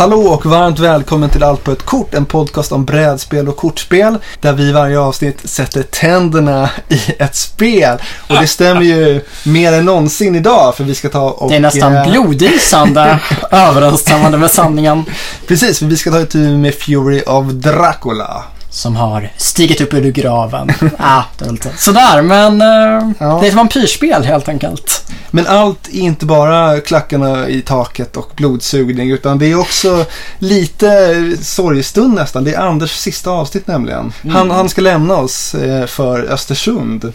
Hallå 0.00 0.20
och 0.20 0.46
varmt 0.46 0.78
välkommen 0.78 1.30
till 1.30 1.42
Allt 1.42 1.64
på 1.64 1.72
ett 1.72 1.82
kort, 1.82 2.14
en 2.14 2.26
podcast 2.26 2.72
om 2.72 2.84
brädspel 2.84 3.48
och 3.48 3.56
kortspel 3.56 4.18
där 4.40 4.52
vi 4.52 4.62
i 4.62 4.72
varje 4.72 5.00
avsnitt 5.00 5.38
sätter 5.44 5.82
tänderna 5.82 6.70
i 6.88 7.00
ett 7.18 7.34
spel. 7.34 7.98
Och 8.28 8.36
det 8.40 8.46
stämmer 8.46 8.82
ju 8.82 9.20
mer 9.44 9.72
än 9.72 9.84
någonsin 9.84 10.36
idag 10.36 10.74
för 10.76 10.84
vi 10.84 10.94
ska 10.94 11.08
ta 11.08 11.30
och... 11.30 11.50
Det 11.50 11.56
är 11.56 11.60
nästan 11.60 11.96
eh, 11.96 12.10
blodisande 12.10 13.20
överensstämmande 13.50 14.38
med 14.38 14.50
sanningen. 14.50 15.04
Precis, 15.46 15.78
för 15.78 15.86
vi 15.86 15.96
ska 15.96 16.10
ta 16.10 16.20
itu 16.20 16.38
med 16.38 16.74
Fury 16.74 17.22
of 17.26 17.46
Dracula. 17.46 18.44
Som 18.70 18.96
har 18.96 19.30
stigit 19.36 19.80
upp 19.80 19.94
ur 19.94 20.10
graven. 20.12 20.70
ah, 20.98 21.22
det 21.38 21.44
är 21.44 21.50
lite 21.52 21.72
sådär, 21.76 22.22
men 22.22 22.60
eh, 22.62 23.10
Ja. 23.18 23.38
det 23.40 23.46
är 23.46 23.48
ett 23.48 23.54
vampyrspel 23.54 24.24
helt 24.24 24.48
enkelt. 24.48 25.10
Men 25.30 25.46
allt 25.46 25.88
är 25.88 25.98
inte 26.00 26.26
bara 26.26 26.80
klackarna 26.80 27.48
i 27.48 27.62
taket 27.62 28.16
och 28.16 28.30
blodsugning 28.36 29.10
utan 29.10 29.38
det 29.38 29.46
är 29.46 29.58
också 29.60 30.04
lite 30.38 31.16
sorgstund 31.42 32.14
nästan. 32.14 32.44
Det 32.44 32.54
är 32.54 32.60
Anders 32.60 32.90
sista 32.96 33.30
avsnitt 33.30 33.66
nämligen. 33.66 34.12
Han, 34.30 34.50
han 34.50 34.68
ska 34.68 34.80
lämna 34.80 35.16
oss 35.16 35.54
eh, 35.54 35.86
för 35.86 36.22
Östersund. 36.32 37.12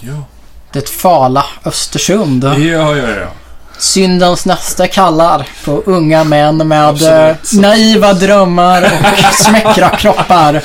Ja. 0.00 0.24
Det 0.72 0.88
fala 0.88 1.44
Östersund. 1.64 2.44
Ja, 2.44 2.56
ja, 2.58 2.96
ja. 2.96 3.26
Syndens 3.80 4.46
nästa 4.46 4.86
kallar 4.86 5.48
på 5.64 5.82
unga 5.86 6.24
män 6.24 6.68
med 6.68 6.78
eh, 6.82 6.88
Absolut. 6.88 7.52
naiva 7.52 8.12
drömmar 8.12 8.82
och 8.82 9.34
smäckra 9.34 9.88
kroppar. 9.90 10.62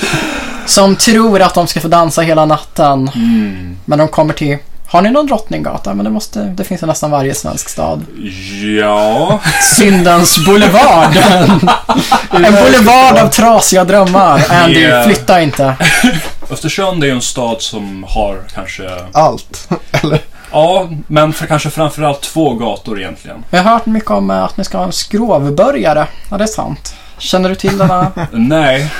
Som 0.65 0.95
tror 0.95 1.41
att 1.41 1.53
de 1.53 1.67
ska 1.67 1.79
få 1.81 1.87
dansa 1.87 2.21
hela 2.21 2.45
natten. 2.45 3.11
Mm. 3.15 3.77
Men 3.85 3.99
de 3.99 4.07
kommer 4.07 4.33
till, 4.33 4.57
har 4.87 5.01
ni 5.01 5.11
någon 5.11 5.27
drottninggata? 5.27 5.93
Men 5.93 6.03
det, 6.03 6.11
måste, 6.11 6.39
det 6.39 6.63
finns 6.63 6.83
i 6.83 6.85
nästan 6.85 7.11
varje 7.11 7.33
svensk 7.35 7.69
stad. 7.69 8.05
Ja. 8.79 9.39
Syndens 9.77 10.45
boulevard. 10.45 11.17
en 12.31 12.53
boulevard 12.53 13.17
av 13.17 13.27
trasiga 13.27 13.83
drömmar. 13.83 14.43
Andy, 14.49 14.79
Yeah. 14.79 15.05
flytta 15.05 15.41
inte. 15.41 15.73
Östersund 16.51 17.03
är 17.03 17.07
ju 17.07 17.13
en 17.13 17.21
stad 17.21 17.61
som 17.61 18.05
har 18.09 18.41
kanske, 18.55 18.89
Allt. 19.13 19.69
Eller? 19.91 20.19
Ja, 20.51 20.89
men 21.07 21.33
för 21.33 21.45
kanske 21.45 21.69
framförallt 21.69 22.21
två 22.21 22.53
gator 22.53 22.99
egentligen. 22.99 23.43
Jag 23.49 23.63
har 23.63 23.71
hört 23.71 23.85
mycket 23.85 24.11
om 24.11 24.31
eh, 24.31 24.43
att 24.43 24.57
ni 24.57 24.63
ska 24.63 24.77
ha 24.77 24.85
en 24.85 24.91
skrovbörjare. 24.91 26.07
Ja, 26.31 26.37
det 26.37 26.43
är 26.43 26.47
sant. 26.47 26.95
Känner 27.17 27.49
du 27.49 27.55
till 27.55 27.77
denna? 27.77 28.11
Nej. 28.31 28.91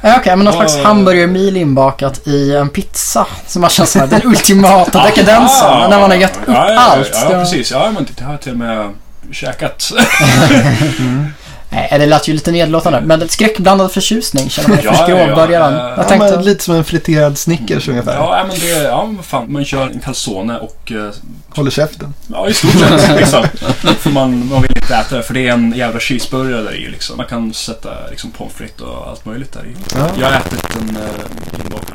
Ja, 0.00 0.16
Okej, 0.18 0.36
men 0.36 0.44
någon 0.44 0.54
slags 0.54 0.76
hamburgermil 0.76 1.56
inbakat 1.56 2.26
i 2.26 2.54
en 2.54 2.68
pizza. 2.68 3.26
Som 3.46 3.60
man 3.60 3.70
känner 3.70 3.86
såhär, 3.86 4.06
den 4.06 4.20
ultimata 4.24 5.02
dekadensen. 5.06 5.68
Ah, 5.68 5.88
när 5.88 6.00
man 6.00 6.10
har 6.10 6.16
gett 6.16 6.36
upp 6.36 6.42
ja, 6.46 6.72
ja, 6.72 6.80
allt. 6.80 7.10
Ja, 7.12 7.28
precis. 7.28 7.70
Ja, 7.70 7.90
men 7.94 8.06
det 8.16 8.24
har 8.24 8.32
jag 8.32 8.40
till 8.40 8.52
och 8.52 8.58
med 8.58 8.90
käkat. 9.32 9.92
Nej, 11.74 11.88
det 11.98 12.06
lät 12.06 12.28
ju 12.28 12.32
lite 12.32 12.52
nedlåtande. 12.52 13.00
Men 13.00 13.22
en 13.22 13.28
skräckblandad 13.28 13.92
förtjusning 13.92 14.50
känner 14.50 14.68
man 14.68 14.78
ju 14.78 14.82
för 14.82 14.94
Ja, 14.94 15.08
ja, 15.08 15.48
ja. 15.52 15.70
Eh, 15.70 15.76
Jag 15.76 15.98
Ja, 15.98 16.02
tänkte, 16.08 16.36
men 16.36 16.44
lite 16.44 16.64
som 16.64 16.74
en 16.74 16.84
friterad 16.84 17.38
Snickers 17.38 17.88
ungefär. 17.88 18.14
Ja, 18.14 18.44
men 18.48 18.58
det, 18.60 18.82
ja, 18.82 19.06
men 19.14 19.22
fan. 19.22 19.52
Man 19.52 19.64
kör 19.64 19.86
en 19.86 20.00
calzone 20.00 20.58
och, 20.58 20.92
eh, 20.92 21.10
Håller 21.54 21.70
käften. 21.70 22.14
ja, 22.32 22.48
i 22.48 22.54
stort 22.54 22.70
sett 22.72 23.16
liksom. 23.16 23.44
För 23.98 24.10
man, 24.10 24.48
man 24.48 24.62
vill 24.62 24.70
inte 24.76 24.94
äta 24.94 25.16
det, 25.16 25.22
för 25.22 25.34
det 25.34 25.48
är 25.48 25.52
en 25.52 25.72
jävla 25.76 26.00
cheeseburgare 26.00 26.62
där 26.62 26.74
i 26.74 26.88
liksom. 26.90 27.16
Man 27.16 27.26
kan 27.26 27.54
sätta 27.54 27.90
liksom 28.10 28.30
pommes 28.30 28.52
frites 28.54 28.80
och 28.80 29.08
allt 29.08 29.24
möjligt 29.24 29.52
där 29.52 29.60
i. 29.64 29.76
Ja. 29.98 30.06
Jag 30.20 30.26
har 30.26 30.34
ätit 30.36 30.64
en 30.80 30.98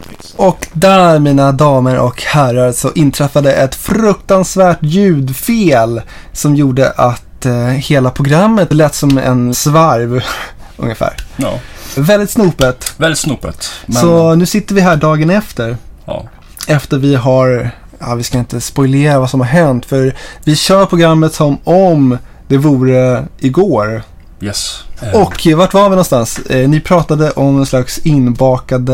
pizza. 0.10 0.34
Och 0.38 0.68
där 0.74 1.20
mina 1.20 1.52
damer 1.52 1.98
och 2.00 2.22
herrar 2.22 2.72
så 2.72 2.92
inträffade 2.96 3.54
ett 3.54 3.76
fruktansvärt 3.76 4.78
ljudfel 4.82 6.02
som 6.34 6.56
gjorde 6.56 6.92
att 6.92 7.24
eh, 7.46 7.54
hela 7.68 8.12
programmet 8.12 8.74
lät 8.74 8.96
som 8.96 9.18
en 9.18 9.54
svarv 9.54 10.22
ungefär. 10.78 11.14
Ja, 11.38 11.60
Väldigt 11.98 12.30
snopet. 12.30 12.94
väldigt 12.98 13.20
snopet. 13.20 13.70
Men, 13.86 13.96
Så 14.02 14.36
nu 14.36 14.46
sitter 14.46 14.76
vi 14.76 14.82
här 14.82 14.96
dagen 14.96 15.30
efter. 15.30 15.78
ja. 16.06 16.26
Efter 16.68 16.98
vi 16.98 17.16
har, 17.16 17.70
ja 18.00 18.16
vi 18.16 18.24
ska 18.24 18.38
inte 18.38 18.62
spoilera 18.62 19.20
vad 19.20 19.30
som 19.30 19.40
har 19.40 19.48
hänt 19.48 19.86
för 19.86 20.16
vi 20.44 20.56
kör 20.56 20.86
programmet 20.86 21.34
som 21.34 21.58
om 21.64 22.18
det 22.48 22.58
vore 22.58 23.26
igår. 23.40 24.04
Yes. 24.42 24.84
Och 25.14 25.48
eh, 25.48 25.58
vart 25.58 25.74
var 25.74 25.84
vi 25.84 25.90
någonstans? 25.90 26.40
Eh, 26.40 26.70
ni 26.70 26.80
pratade 26.80 27.32
om 27.32 27.60
en 27.60 27.66
slags 27.66 27.98
inbakade 27.98 28.94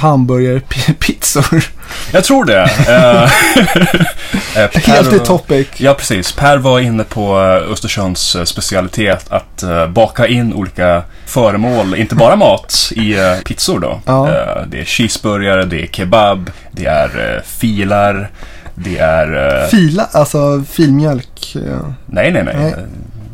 hamburgerpizzor. 0.00 1.64
Jag 2.12 2.24
tror 2.24 2.44
det. 2.44 2.70
Eh, 2.88 4.62
eh, 4.64 4.70
Per- 4.70 4.80
Helt 4.92 5.12
i 5.12 5.18
topic. 5.18 5.66
Ja, 5.76 5.94
precis. 5.94 6.32
Per 6.32 6.56
var 6.58 6.80
inne 6.80 7.04
på 7.04 7.38
Östersunds 7.72 8.36
specialitet 8.44 9.26
att 9.28 9.64
baka 9.88 10.26
in 10.26 10.54
olika 10.54 11.02
föremål, 11.26 11.94
inte 11.94 12.14
bara 12.14 12.36
mat, 12.36 12.92
i 12.96 13.14
pizzor 13.44 13.80
då. 13.80 14.00
Ja. 14.06 14.28
Det 14.66 14.80
är 14.80 14.84
cheeseburgare, 14.84 15.64
det 15.64 15.82
är 15.82 15.86
kebab, 15.86 16.50
det 16.72 16.86
är 16.86 17.42
filar, 17.46 18.30
det 18.74 18.98
är... 18.98 19.66
Fila, 19.66 20.08
alltså 20.12 20.64
filmjölk. 20.70 21.52
Ja. 21.54 21.94
nej, 22.06 22.32
nej, 22.32 22.44
nej. 22.44 22.54
Nej. 22.58 22.74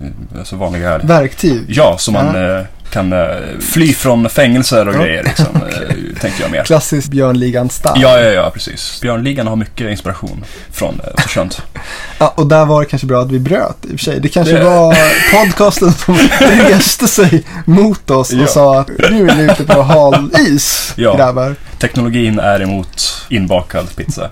Eh, 0.03 0.38
Alltså 0.38 0.56
vanliga... 0.56 0.98
Verktyg. 0.98 1.64
Ja, 1.69 1.98
som 1.98 2.14
man 2.14 2.56
eh, 2.56 2.62
kan 2.91 3.12
eh, 3.12 3.26
fly 3.60 3.92
från 3.94 4.28
fängelser 4.31 4.88
och 4.88 4.94
Ja. 4.94 5.03
grejer, 5.03 5.22
liksom, 5.25 5.47
eh, 5.56 6.20
tänker 6.20 6.42
jag 6.42 6.50
mer. 6.50 6.64
Klassisk 6.64 7.10
Björnligan-style. 7.10 7.92
Ja, 8.03 8.20
ja, 8.20 8.31
ja, 8.31 8.50
precis. 8.50 8.98
Björnligan 9.00 9.47
har 9.47 9.56
mycket 9.56 9.91
inspiration 9.91 10.44
från 10.72 11.00
Östersund. 11.16 11.54
Ja, 12.20 12.34
och 12.37 12.47
där 12.47 12.64
var 12.64 12.81
det 12.81 12.87
kanske 12.87 13.06
bra 13.06 13.22
att 13.22 13.31
vi 13.31 13.38
bröt 13.38 13.76
i 13.84 13.87
och 13.87 13.91
för 13.91 13.98
sig. 13.98 14.20
Det 14.20 14.28
kanske 14.28 14.53
Det- 14.58 14.64
var 14.64 14.97
podcasten 15.32 15.92
som 15.92 16.14
reste 16.41 17.08
sig 17.08 17.44
mot 17.64 18.10
oss 18.10 18.32
och 18.32 18.38
Ja. 18.38 18.47
sa 18.47 18.81
att 18.81 18.88
nu 19.10 19.28
är 19.31 19.34
ni 19.37 19.42
ute 19.42 19.64
på 19.64 19.82
hal 19.82 20.31
is, 20.48 20.92
Ja. 20.97 21.16
grabbar. 21.16 21.54
Teknologin 21.78 22.38
är 22.38 22.62
emot 22.62 23.25
inbakad 23.28 23.97
pizza. 23.97 24.31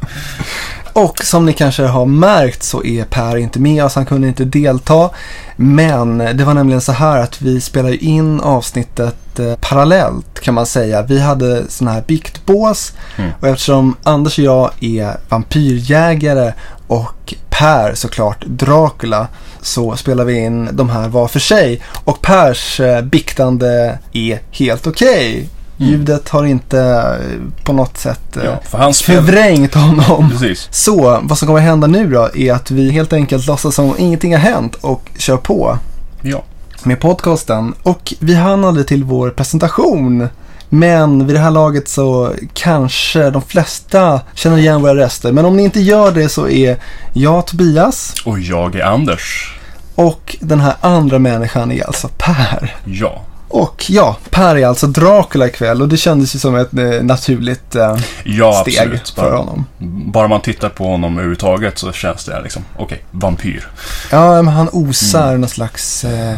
Och 0.96 1.24
som 1.24 1.46
ni 1.46 1.52
kanske 1.52 1.86
har 1.86 2.06
märkt 2.06 2.62
så 2.62 2.84
är 2.84 3.04
Per 3.04 3.36
inte 3.36 3.60
med 3.60 3.84
oss, 3.84 3.94
han 3.94 4.06
kunde 4.06 4.28
inte 4.28 4.44
delta. 4.44 5.10
Men 5.56 6.18
det 6.18 6.44
var 6.44 6.54
nämligen 6.54 6.80
så 6.80 6.92
här 6.92 7.20
att 7.20 7.42
vi 7.42 7.60
spelade 7.60 7.96
in 7.96 8.40
avsnittet 8.40 9.38
eh, 9.38 9.54
parallellt 9.60 10.40
kan 10.40 10.54
man 10.54 10.66
säga. 10.66 11.02
Vi 11.02 11.20
hade 11.20 11.64
sådana 11.68 11.94
här 11.94 12.04
biktbås 12.06 12.92
Mm. 13.16 13.30
och 13.40 13.48
eftersom 13.48 13.96
Anders 14.02 14.38
och 14.38 14.44
jag 14.44 14.70
är 14.80 15.16
vampyrjägare 15.28 16.52
och 16.86 17.34
Per 17.50 17.94
såklart 17.94 18.44
Dracula 18.46 19.28
så 19.60 19.96
spelar 19.96 20.24
vi 20.24 20.38
in 20.38 20.68
de 20.72 20.90
här 20.90 21.08
var 21.08 21.28
för 21.28 21.40
sig. 21.40 21.82
Och 22.04 22.22
Pers 22.22 22.80
eh, 22.80 23.02
biktande 23.02 23.98
är 24.12 24.40
helt 24.50 24.86
okej. 24.86 25.48
Ljudet 25.76 26.28
har 26.28 26.44
inte 26.44 26.81
eh, 26.81 27.64
på 27.64 27.72
något 27.72 27.97
sätt 27.98 28.37
eh, 28.37 28.44
Ja, 28.44 28.60
för 28.64 28.78
han 28.78 28.94
förvrängt 28.94 29.75
honom. 29.75 30.31
Precis. 30.31 30.69
Så 30.70 31.20
vad 31.22 31.38
som 31.38 31.48
kommer 31.48 31.60
hända 31.60 31.87
nu 31.87 32.10
då 32.10 32.28
är 32.34 32.53
att 32.53 32.70
vi 32.70 32.91
helt 32.91 33.12
enkelt 33.12 33.47
låtsas 33.47 33.75
som 33.75 33.94
ingenting 33.98 34.32
har 34.32 34.41
hänt 34.41 34.75
och 34.75 35.10
kör 35.19 35.37
på 35.37 35.78
Ja. 36.22 36.42
med 36.82 37.00
podcasten. 37.00 37.75
Och 37.82 38.14
vi 38.20 38.34
hann 38.34 38.64
aldrig 38.64 38.87
till 38.87 39.05
vår 39.05 39.31
presentation. 39.31 40.28
Men 40.69 41.26
vid 41.26 41.37
det 41.37 41.40
här 41.40 41.50
laget 41.50 41.88
så 41.88 42.32
kanske 42.55 43.31
de 43.31 43.43
flesta 43.43 44.20
känner 44.34 44.58
igen 44.58 44.82
våra 44.82 44.94
röster. 44.96 45.32
Men 45.32 45.44
om 45.44 45.56
ni 45.56 45.62
inte 45.62 45.81
gör 45.81 46.12
det 46.12 46.28
så 46.28 46.49
är 46.49 46.76
jag 47.12 47.46
Tobias 47.46 48.14
Och 48.25 48.38
jag 48.40 48.75
är 48.76 48.84
Anders. 48.84 49.56
och 49.94 50.37
den 50.40 50.61
här 50.61 50.75
andra 50.81 51.19
människan 51.19 51.73
är 51.73 51.87
alltså 51.87 52.08
Per. 52.19 52.76
Ja. 52.84 53.23
Och 53.48 53.84
ja, 53.88 54.16
Per 54.31 54.56
är 54.56 54.66
alltså 54.66 54.87
Dracula 54.87 55.46
ikväll 55.46 55.82
och 55.82 55.88
det 55.88 55.96
kändes 55.96 56.34
ju 56.34 56.38
som 56.38 56.56
ett 56.56 56.75
eh, 56.78 57.02
naturligt 57.02 57.75
eh, 57.75 57.96
Ja, 58.25 58.52
steg 58.62 58.78
absolut. 58.78 59.08
för 59.08 59.22
Bara, 59.22 59.37
honom. 59.37 59.66
bara 60.12 60.28
man 60.28 60.40
tittar 60.40 60.69
på 60.69 60.84
honom 60.88 61.12
överhuvudtaget 61.12 61.78
så 61.78 61.93
känns 61.93 62.25
det 62.25 62.40
liksom, 62.43 62.64
okej, 62.78 63.04
vampyr. 63.10 63.69
Ja, 64.10 64.43
men 64.43 64.54
han 64.54 64.69
osar 64.72 65.37
någon 65.37 65.48
slags 65.48 66.04
eh, 66.04 66.37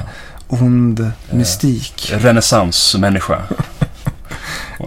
ond 0.49 1.11
mystik. 1.31 2.13
Renässansmänniska. 2.15 3.39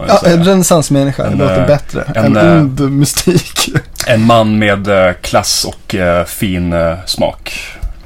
Ja, 0.08 0.20
en 0.24 0.44
renässansmänniska, 0.44 1.22
det 1.30 1.36
låter 1.36 1.60
eh, 1.60 1.66
bättre. 1.66 2.02
En, 2.14 2.24
en, 2.24 2.36
eh, 2.36 2.60
ond 2.60 2.80
mystik. 2.92 3.68
En 4.06 4.22
man 4.26 4.58
med 4.58 4.88
eh, 5.08 5.12
klass 5.20 5.64
och 5.64 5.94
eh, 5.94 6.24
fin 6.24 6.72
eh, 6.72 6.94
smak. 7.06 7.52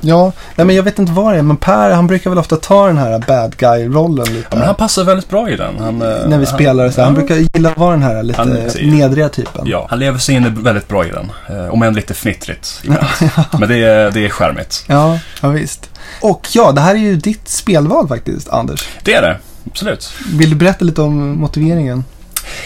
Ja, 0.06 0.32
nej 0.54 0.66
men 0.66 0.76
jag 0.76 0.82
vet 0.82 0.98
inte 0.98 1.12
vad 1.12 1.34
det 1.34 1.38
är, 1.38 1.42
men 1.42 1.56
Per 1.56 1.90
han 1.90 2.06
brukar 2.06 2.30
väl 2.30 2.38
ofta 2.38 2.56
ta 2.56 2.86
den 2.86 2.98
här 2.98 3.18
bad 3.18 3.56
guy-rollen 3.56 4.26
lite. 4.26 4.48
Ja, 4.50 4.56
men 4.56 4.66
han 4.66 4.74
passar 4.74 5.04
väldigt 5.04 5.28
bra 5.28 5.50
i 5.50 5.56
den. 5.56 5.78
Han, 5.78 6.02
eh, 6.02 6.28
när 6.28 6.38
vi 6.38 6.46
spelar 6.46 6.90
så. 6.90 7.02
Han 7.02 7.14
ja. 7.14 7.18
brukar 7.18 7.34
gilla 7.54 7.70
att 7.70 7.78
vara 7.78 7.90
den 7.90 8.02
här 8.02 8.22
lite 8.22 8.40
Han- 8.40 8.70
nedriga 8.82 9.28
typen. 9.28 9.62
Ja, 9.66 9.86
han 9.90 9.98
lever 9.98 10.18
sig 10.18 10.34
in 10.34 10.62
väldigt 10.62 10.88
bra 10.88 11.06
i 11.06 11.10
den. 11.10 11.32
Eh, 11.48 11.72
om 11.72 11.82
än 11.82 11.94
lite 11.94 12.14
fnittrigt 12.14 12.80
ibland. 12.82 13.06
Men 13.58 13.68
det 13.68 13.76
är, 13.76 14.10
det 14.10 14.24
är 14.24 14.28
charmigt. 14.28 14.84
Ja, 14.86 15.18
ja, 15.42 15.48
visst. 15.48 15.90
Och 16.20 16.48
ja, 16.52 16.72
det 16.72 16.80
här 16.80 16.94
är 16.94 16.98
ju 16.98 17.16
ditt 17.16 17.48
spelval 17.48 18.08
faktiskt, 18.08 18.48
Anders. 18.48 18.88
Det 19.02 19.14
är 19.14 19.22
det. 19.22 19.36
Absolut. 19.70 20.12
Vill 20.32 20.50
du 20.50 20.56
berätta 20.56 20.84
lite 20.84 21.02
om 21.02 21.38
motiveringen? 21.40 22.04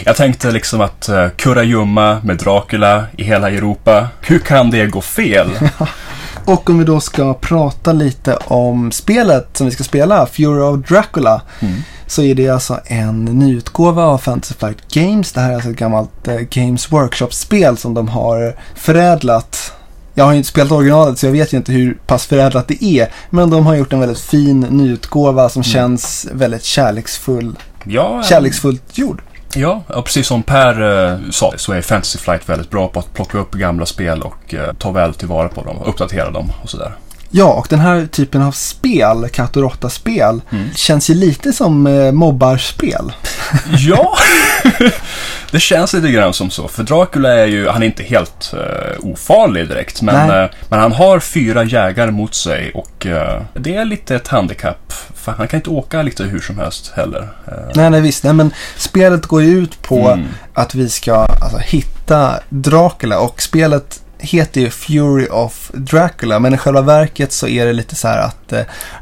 Jag 0.03 0.15
tänkte 0.15 0.51
liksom 0.51 0.81
att 0.81 1.09
uh, 1.11 1.27
kurragömma 1.35 2.21
med 2.23 2.37
Dracula 2.37 3.03
i 3.17 3.23
hela 3.23 3.49
Europa. 3.49 4.07
Hur 4.21 4.39
kan 4.39 4.71
det 4.71 4.85
gå 4.85 5.01
fel? 5.01 5.49
Och 6.45 6.69
om 6.69 6.79
vi 6.79 6.85
då 6.85 6.99
ska 6.99 7.33
prata 7.33 7.93
lite 7.93 8.35
om 8.35 8.91
spelet 8.91 9.57
som 9.57 9.65
vi 9.67 9.71
ska 9.71 9.83
spela, 9.83 10.25
Fury 10.25 10.61
of 10.61 10.87
Dracula. 10.87 11.41
Mm. 11.59 11.73
Så 12.07 12.21
är 12.23 12.35
det 12.35 12.49
alltså 12.49 12.79
en 12.85 13.25
nyutgåva 13.25 14.03
av 14.03 14.17
Fantasy 14.17 14.53
Flight 14.59 14.93
Games. 14.93 15.31
Det 15.31 15.39
här 15.39 15.49
är 15.49 15.53
alltså 15.55 15.69
ett 15.69 15.77
gammalt 15.77 16.27
eh, 16.27 16.35
Games 16.35 16.91
Workshop-spel 16.91 17.77
som 17.77 17.93
de 17.93 18.07
har 18.07 18.55
förädlat. 18.75 19.73
Jag 20.13 20.25
har 20.25 20.31
ju 20.31 20.37
inte 20.37 20.49
spelat 20.49 20.71
originalet 20.71 21.19
så 21.19 21.25
jag 21.25 21.31
vet 21.31 21.53
ju 21.53 21.57
inte 21.57 21.71
hur 21.71 21.93
pass 22.07 22.25
förädlat 22.25 22.67
det 22.67 22.83
är. 22.83 23.11
Men 23.29 23.49
de 23.49 23.65
har 23.65 23.75
gjort 23.75 23.93
en 23.93 23.99
väldigt 23.99 24.19
fin 24.19 24.59
nyutgåva 24.59 25.49
som 25.49 25.63
känns 25.63 26.27
väldigt 26.33 26.63
kärleksfull, 26.63 27.55
Ja, 27.83 28.23
kärleksfullt 28.23 28.97
gjord. 28.97 29.21
Ja, 29.55 29.83
och 29.87 30.05
precis 30.05 30.27
som 30.27 30.43
Per 30.43 30.81
eh, 30.81 31.19
sa 31.31 31.53
så 31.57 31.73
är 31.73 31.81
Fantasy 31.81 32.17
Flight 32.17 32.49
väldigt 32.49 32.69
bra 32.69 32.87
på 32.87 32.99
att 32.99 33.13
plocka 33.13 33.37
upp 33.37 33.51
gamla 33.51 33.85
spel 33.85 34.21
och 34.21 34.53
eh, 34.53 34.73
ta 34.73 34.91
väl 34.91 35.13
tillvara 35.13 35.49
på 35.49 35.63
dem 35.63 35.77
och 35.77 35.89
uppdatera 35.89 36.31
dem 36.31 36.51
och 36.63 36.69
sådär. 36.69 36.91
Ja, 37.33 37.53
och 37.53 37.67
den 37.69 37.79
här 37.79 38.05
typen 38.05 38.41
av 38.41 38.51
spel, 38.51 39.29
katt 39.33 39.55
och 39.57 39.61
råtta-spel, 39.63 40.41
Mm. 40.51 40.69
känns 40.75 41.09
ju 41.09 41.13
lite 41.13 41.53
som 41.53 41.87
eh, 41.87 42.11
mobbarspel. 42.11 43.11
Ja, 43.77 44.17
det 45.51 45.59
känns 45.59 45.93
lite 45.93 46.11
grann 46.11 46.33
som 46.33 46.49
så. 46.49 46.67
För 46.67 46.83
Dracula 46.83 47.33
är 47.33 47.45
ju, 47.45 47.67
han 47.67 47.81
är 47.83 47.85
inte 47.85 48.03
helt 48.03 48.53
eh, 48.53 48.99
ofarlig 49.11 49.67
direkt. 49.67 50.01
Men, 50.01 50.43
eh, 50.43 50.49
men 50.69 50.79
han 50.79 50.91
har 50.91 51.19
fyra 51.19 51.63
jägare 51.63 52.11
mot 52.11 52.33
sig 52.35 52.71
och 52.73 53.05
eh, 53.05 53.41
det 53.53 53.75
är 53.75 53.85
lite 53.85 54.15
ett 54.15 54.27
handikapp. 54.27 54.93
För 55.15 55.31
han 55.31 55.47
kan 55.47 55.57
inte 55.57 55.69
åka 55.69 56.01
lite 56.01 56.23
hur 56.23 56.39
som 56.39 56.59
helst 56.59 56.91
heller. 56.95 57.27
Eh, 57.47 57.53
Nej, 57.75 57.89
nej 57.89 58.01
visst. 58.01 58.23
Nej, 58.23 58.33
men 58.33 58.51
spelet 58.77 59.25
går 59.25 59.41
ju 59.43 59.57
ut 59.57 59.81
på 59.81 60.07
Mm. 60.09 60.25
att 60.53 60.75
vi 60.75 60.89
ska 60.89 61.15
alltså, 61.15 61.57
hitta 61.57 62.39
Dracula 62.49 63.19
och 63.19 63.41
spelet 63.41 64.01
heter 64.21 64.61
ju 64.61 64.69
Fury 64.69 65.27
of 65.31 65.71
Dracula 65.73 66.39
men 66.39 66.53
i 66.53 66.57
själva 66.57 66.81
verket 66.81 67.31
så 67.31 67.47
är 67.47 67.65
det 67.65 67.73
lite 67.73 67.95
så 67.95 68.07
här 68.07 68.17
att 68.17 68.53
eh, 68.53 68.61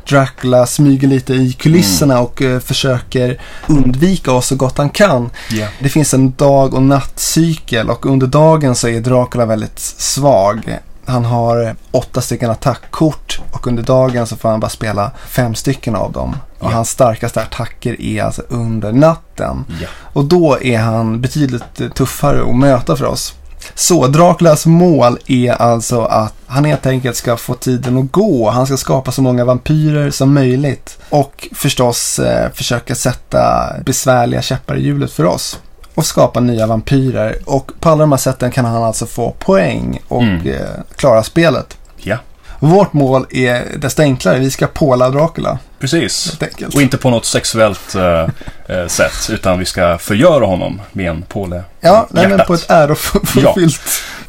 Dracula 0.09 0.65
smyger 0.65 1.07
lite 1.07 1.33
i 1.33 1.53
kulisserna 1.53 2.19
och 2.19 2.41
eh, 2.41 2.59
försöker 2.59 3.41
undvika 3.67 4.31
oss 4.31 4.47
så 4.47 4.55
gott 4.55 4.77
han 4.77 4.89
kan. 4.89 5.29
Ja. 5.51 5.67
Det 5.79 5.89
finns 5.89 6.13
en 6.13 6.31
dag 6.31 6.73
och 6.73 6.83
nattcykel 6.83 7.89
och 7.89 8.05
under 8.05 8.27
dagen 8.27 8.75
så 8.75 8.87
är 8.87 9.01
Dracula 9.01 9.45
väldigt 9.45 9.79
svag. 9.79 10.79
Han 11.05 11.25
har 11.25 11.75
åtta 11.91 12.21
stycken 12.21 12.49
attackkort 12.49 13.41
och 13.51 13.67
under 13.67 13.83
dagen 13.83 14.27
så 14.27 14.35
får 14.35 14.49
han 14.49 14.59
bara 14.59 14.69
spela 14.69 15.11
fem 15.27 15.55
stycken 15.55 15.95
av 15.95 16.11
dem. 16.11 16.35
Och 16.59 16.71
hans 16.71 16.89
starkaste 16.89 17.41
attacker 17.41 18.01
är 18.01 18.23
alltså 18.23 18.41
under 18.49 18.91
natten. 18.91 19.65
Ja. 19.81 19.87
Och 20.13 20.25
då 20.25 20.57
är 20.61 20.77
han 20.77 21.21
betydligt 21.21 21.95
tuffare 21.95 22.41
att 22.49 22.55
möta 22.55 22.95
för 22.95 23.05
oss. 23.05 23.33
Så 23.75 24.07
Draculas 24.07 24.65
mål 24.65 25.19
är 25.27 25.51
alltså 25.51 26.01
att 26.01 26.33
han 26.47 26.65
helt 26.65 26.85
enkelt 26.85 27.15
ska 27.17 27.37
få 27.37 27.53
tiden 27.53 27.97
att 27.97 28.11
gå. 28.11 28.49
Han 28.49 28.65
ska 28.65 28.77
skapa 28.77 29.11
så 29.11 29.21
många 29.21 29.45
vampyrer 29.45 30.11
som 30.11 30.33
möjligt. 30.33 30.97
Och 31.09 31.47
förstås 31.55 32.19
eh, 32.19 32.51
försöka 32.53 32.95
sätta 32.95 33.73
besvärliga 33.85 34.41
käppar 34.41 34.75
i 34.75 34.81
hjulet 34.83 35.11
för 35.11 35.25
oss. 35.25 35.59
Och 35.95 36.05
skapa 36.05 36.39
nya 36.39 36.67
vampyrer. 36.67 37.35
Och 37.45 37.71
på 37.79 37.89
alla 37.89 37.99
de 38.01 38.11
här 38.11 38.19
sätten 38.19 38.51
kan 38.51 38.65
han 38.65 38.83
alltså 38.83 39.05
få 39.05 39.31
poäng 39.39 39.99
och 40.07 40.23
Mm. 40.23 40.47
eh, 40.47 40.61
klara 40.95 41.23
spelet. 41.23 41.77
ja, 41.97 42.17
Vårt 42.59 42.93
mål 42.93 43.25
är 43.29 43.65
desto 43.77 44.01
enklare. 44.01 44.39
Vi 44.39 44.51
ska 44.51 44.67
påla 44.67 45.09
Dracula 45.09 45.59
precis. 45.79 46.37
Och 46.73 46.81
inte 46.81 46.97
på 46.97 47.09
något 47.09 47.25
sexuellt 47.25 47.95
eh, 47.95 48.29
eh, 48.77 48.87
sätt, 48.87 49.29
utan 49.29 49.59
vi 49.59 49.65
ska 49.65 49.97
förgöra 49.97 50.45
honom 50.45 50.81
med 50.91 51.09
en 51.09 51.21
påle 51.21 51.63
Ja, 51.81 52.07
nej, 52.09 52.27
men 52.27 52.39
på 52.47 52.53
ett 52.53 52.69
ärofyllt, 52.69 53.81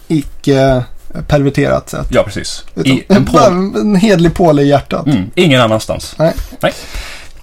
icke 0.08 0.84
perverterat 1.28 1.90
sätt. 1.90 2.06
Ja, 2.10 2.22
precis. 2.22 2.64
Utan 2.74 2.92
I 2.92 3.04
en 3.08 3.24
påle. 3.24 3.46
en 3.46 3.96
hedlig 3.96 4.34
påle 4.34 4.62
i 4.62 4.68
hjärtat. 4.68 5.06
Mm, 5.06 5.30
ingen 5.34 5.60
annanstans. 5.60 6.16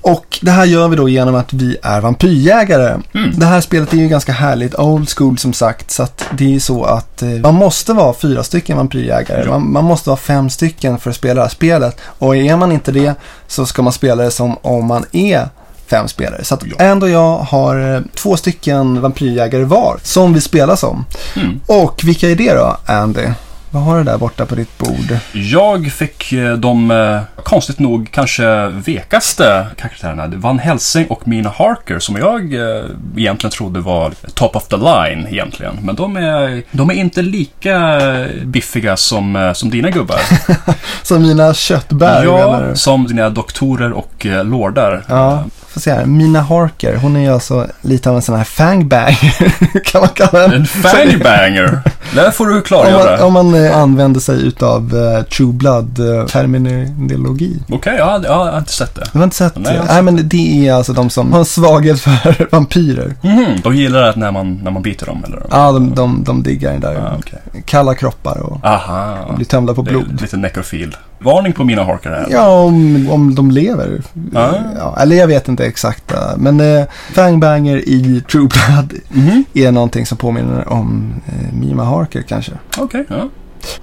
Och 0.07 0.39
det 0.42 0.51
här 0.51 0.65
gör 0.65 0.88
vi 0.88 0.95
då 0.95 1.09
genom 1.09 1.36
att 1.36 1.54
vi 1.54 1.77
är 1.83 2.01
vampyrjägare. 2.01 3.00
Mm. 3.13 3.39
Det 3.39 3.45
här 3.45 3.62
spelet 3.62 3.94
är 3.94 3.98
ju 3.98 4.07
ganska 4.07 4.31
härligt, 4.31 4.80
old 4.80 5.09
school 5.09 5.38
som 5.38 5.54
sagt. 5.54 5.92
Så 5.92 6.04
att 6.04 6.24
det 6.31 6.44
är 6.44 6.50
ju 6.50 6.59
så 6.59 6.83
att 6.83 7.21
eh, 7.21 7.30
man 7.30 7.56
måste 7.56 7.94
vara 7.94 8.13
fyra 8.13 8.44
stycken 8.44 8.77
vampyrjägare. 8.77 9.44
Ja. 9.45 9.50
Man, 9.50 9.71
man 9.71 9.83
måste 9.83 10.09
vara 10.09 10.18
fem 10.18 10.50
stycken 10.50 10.98
för 10.98 11.09
att 11.09 11.15
spela 11.15 11.33
det 11.33 11.42
här 11.42 11.50
spelet. 11.50 11.98
Och 12.01 12.36
är 12.36 12.57
man 12.57 12.71
inte 12.71 12.92
det 12.92 13.13
så 13.48 13.65
ska 13.65 13.81
man 13.81 13.94
spela 13.94 14.24
det 14.24 14.31
som 14.31 14.57
om 14.62 14.86
man 14.86 15.06
är 15.12 15.50
fem 15.88 16.07
spelare. 16.07 16.44
Så 16.44 16.54
att 16.56 16.63
Ja. 16.80 16.95
och 16.95 17.09
jag 17.09 17.38
har 17.38 17.95
eh, 17.95 18.01
två 18.15 18.38
stycken 18.38 19.01
vampyrjägare 19.01 19.63
var 19.63 20.00
som 20.04 20.33
vi 20.33 20.42
spelar 20.42 20.75
som. 20.75 21.06
Mm. 21.36 21.59
Och 21.65 22.01
vilka 22.04 22.30
är 22.30 22.36
det 22.36 22.54
då, 22.54 22.77
Andy? 22.86 23.25
Vad 23.72 23.84
har 23.84 23.98
du 23.98 24.04
där 24.04 24.18
borta 24.18 24.46
på 24.46 24.56
ditt 24.56 24.78
bord? 24.78 25.18
Jag 25.34 25.92
fick 25.92 26.34
eh, 26.34 26.54
de, 26.54 26.92
eh, 26.92 27.44
konstigt 27.44 27.80
nog, 27.80 28.12
kanske 28.12 28.68
vekaste 28.68 29.68
karaktärerna. 29.78 30.28
Van 30.28 30.60
Helsing 30.60 31.08
och 31.08 31.28
Mina 31.28 31.50
Harker 31.50 32.00
som 32.00 32.16
jag 32.16 32.54
eh, 32.54 32.86
egentligen 33.18 33.52
trodde 33.52 33.80
var 33.80 34.14
top 34.34 34.56
of 34.56 34.68
the 34.68 34.78
line 34.78 35.28
egentligen. 35.28 35.80
Men 35.81 35.96
de 35.96 36.18
är, 36.18 36.64
de 36.72 36.90
är 36.90 36.94
inte 36.94 37.22
lika 37.22 38.02
biffiga 38.44 38.98
som, 38.98 39.52
som 39.56 39.69
dina 39.69 39.90
gubbar. 39.90 40.19
Som 41.04 41.22
mina 41.22 41.54
köttbär 41.54 42.25
menar 42.25 42.38
ja, 42.38 42.60
du? 42.69 42.75
som 42.75 43.08
dina 43.08 43.30
doktorer 43.30 43.92
och 43.92 44.25
lordar. 44.44 45.04
Ja, 45.08 45.44
se 45.79 45.91
här. 45.91 46.06
Mina 46.06 46.41
Harker, 46.41 46.95
hon 46.95 47.15
är 47.15 47.19
ju 47.19 47.33
alltså 47.33 47.68
lite 47.81 48.09
av 48.09 48.15
en 48.15 48.21
sån 48.21 48.35
här 48.35 48.44
fangbanger, 48.44 49.79
kan 49.83 50.01
man 50.01 50.09
kalla 50.09 50.39
den. 50.39 50.53
En 50.53 50.65
fangbanger. 50.65 51.79
Det 52.15 52.31
får 52.31 52.45
du 52.45 52.51
Om 52.51 52.56
man, 52.56 52.63
klargöra. 52.63 53.25
om 53.25 53.33
man 53.33 53.65
eh, 53.65 53.77
använder 53.77 54.19
sig 54.19 54.47
utav 54.47 54.95
uh, 54.95 55.21
True 55.24 55.53
Blood-terminologi. 55.53 57.59
Okej, 57.69 57.95
ja, 57.97 58.19
ja, 58.24 58.45
jag 58.45 58.51
har 58.51 58.59
inte 58.59 58.71
sett 58.71 58.95
det. 58.95 59.03
du 59.12 59.18
har 59.18 59.24
inte 59.24 59.35
sett 59.35 59.57
Nej, 59.57 59.74
det? 59.74 59.83
Nej, 59.94 60.01
men 60.01 60.29
det 60.29 60.68
är 60.68 60.74
alltså 60.74 60.94
de 60.94 61.09
som 61.09 61.31
har 61.31 61.39
en 61.39 61.45
svaghet 61.45 61.99
för 62.02 62.47
vampyrer. 62.56 63.16
Mhm, 63.21 63.61
de 63.63 63.75
gillar 63.75 64.02
det 64.02 64.13
när 64.16 64.31
man, 64.31 64.59
när 64.63 64.71
man 64.71 64.81
biter 64.81 65.06
dem, 65.06 65.23
eller? 65.28 65.42
Ja, 65.52 65.71
de, 65.71 65.95
de, 65.95 66.23
de 66.23 66.44
diggar 66.44 66.71
den 66.71 66.81
där. 66.81 66.95
Ah, 66.95 67.16
okej. 67.19 67.40
Kalla 67.66 67.95
kroppar 67.95 68.37
och 68.40 68.59
Aha. 68.66 69.18
blir 69.35 69.45
tömda 69.45 69.73
på 69.73 69.83
blod. 69.83 70.21
lite 70.21 70.37
nekrofil. 70.37 70.95
Varning 71.19 71.54
på 71.54 71.64
mina 71.64 71.83
harkar 71.83 72.09
här. 72.12 72.28
Ja, 72.30 72.59
om, 72.64 73.07
om 73.12 73.36
de 73.36 73.52
lever. 73.52 74.02
Ah. 74.36 74.54
Ja, 74.78 74.97
eller 75.00 75.16
jag 75.16 75.28
vet 75.28 75.47
inte 75.47 75.66
exakt. 75.66 76.14
Men 76.38 76.59
eh, 76.59 76.86
Fangbanger 77.14 77.78
i 77.78 78.21
True 78.31 78.47
Blood 78.47 78.94
Mhm, 79.09 79.44
är 79.54 79.71
någonting 79.71 80.06
som 80.06 80.18
påminner 80.18 80.69
om 80.74 81.14
eh, 81.28 81.54
Mima 81.59 81.83
Harker 81.83 82.21
kanske. 82.21 82.52
Okej, 82.78 83.06
ja. 83.09 83.30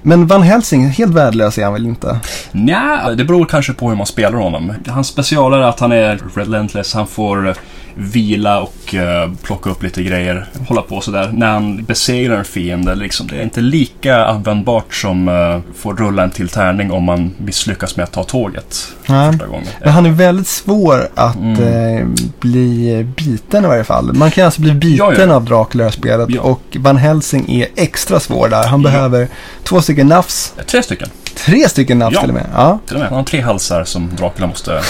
Men 0.02 0.26
Van 0.26 0.42
Helsing, 0.42 0.86
helt 0.88 1.14
värdelös 1.14 1.58
är 1.58 1.64
han 1.64 1.72
väl 1.72 1.86
inte? 1.86 2.18
Nja, 2.52 3.10
det 3.16 3.24
beror 3.24 3.44
kanske 3.44 3.72
på 3.72 3.88
hur 3.88 3.96
man 3.96 4.06
spelar 4.06 4.38
honom. 4.38 4.72
Hans 4.88 5.06
special 5.06 5.52
är 5.54 5.58
att 5.58 5.80
han 5.80 5.92
är 5.92 6.20
relentless. 6.34 6.94
Han 6.94 7.06
får 7.06 7.48
eh, 7.48 7.54
vila 7.94 8.60
och 8.60 8.94
eh, 8.94 9.30
plocka 9.42 9.70
upp 9.70 9.82
lite 9.82 10.02
grejer. 10.02 10.46
Hålla 10.68 10.82
på 10.82 11.00
sådär. 11.00 11.30
När 11.32 11.46
han 11.52 11.84
besegrar 11.84 12.36
en 12.38 12.44
fiende, 12.44 12.94
liksom, 12.94 13.26
det 13.26 13.36
är 13.36 13.42
inte 13.42 13.60
lika 13.60 14.24
användbart 14.26 14.94
som 14.94 15.28
uh, 15.28 15.60
får 15.76 15.94
rulla 15.96 16.22
en 16.22 16.30
till 16.30 16.48
tärning 16.48 16.90
om 16.92 17.04
man 17.04 17.34
misslyckas 17.38 17.96
med 17.96 18.04
att 18.04 18.12
ta 18.12 18.24
tåget 18.24 18.88
Nej. 19.06 19.30
första 19.32 19.46
gången. 19.46 19.66
Men 19.80 19.88
han 19.92 20.06
är 20.06 20.10
väldigt 20.10 20.46
svår 20.48 21.08
att 21.14 21.36
Mm. 21.36 21.98
eh, 21.98 22.06
bli 22.40 23.06
biten 23.16 23.64
i 23.64 23.68
varje 23.68 23.84
fall. 23.84 24.12
Man 24.12 24.30
kan 24.30 24.44
alltså 24.44 24.60
bli 24.60 24.72
biten 24.72 25.06
Ja, 25.18 25.24
ja. 25.26 25.34
av 25.34 25.44
Dracula 25.44 25.84
i 25.84 25.84
det 25.84 25.90
här 25.90 25.90
spelet. 25.90 26.30
Ja. 26.30 26.40
Och 26.40 26.62
Van 26.80 26.96
Helsing 26.96 27.50
är 27.52 27.66
extra 27.76 28.20
svår 28.20 28.48
där. 28.48 28.66
Han 28.66 28.82
Ja. 28.82 28.90
behöver 28.90 29.28
två 29.62 29.80
stycken 29.82 30.06
nafs. 30.06 30.52
Tre 30.66 30.82
stycken, 30.82 31.08
Tre 31.34 31.68
stycken 31.68 31.98
nafs 31.98 32.14
Ja. 32.14 32.20
till 32.20 32.30
och 32.30 32.34
med. 32.34 32.46
Ja. 32.54 32.78
till 32.86 32.94
och 32.96 33.00
med. 33.00 33.08
Han 33.08 33.18
har 33.18 33.24
tre 33.24 33.40
halsar 33.40 33.84
som 33.84 34.10
Dracula 34.16 34.46
måste 34.46 34.80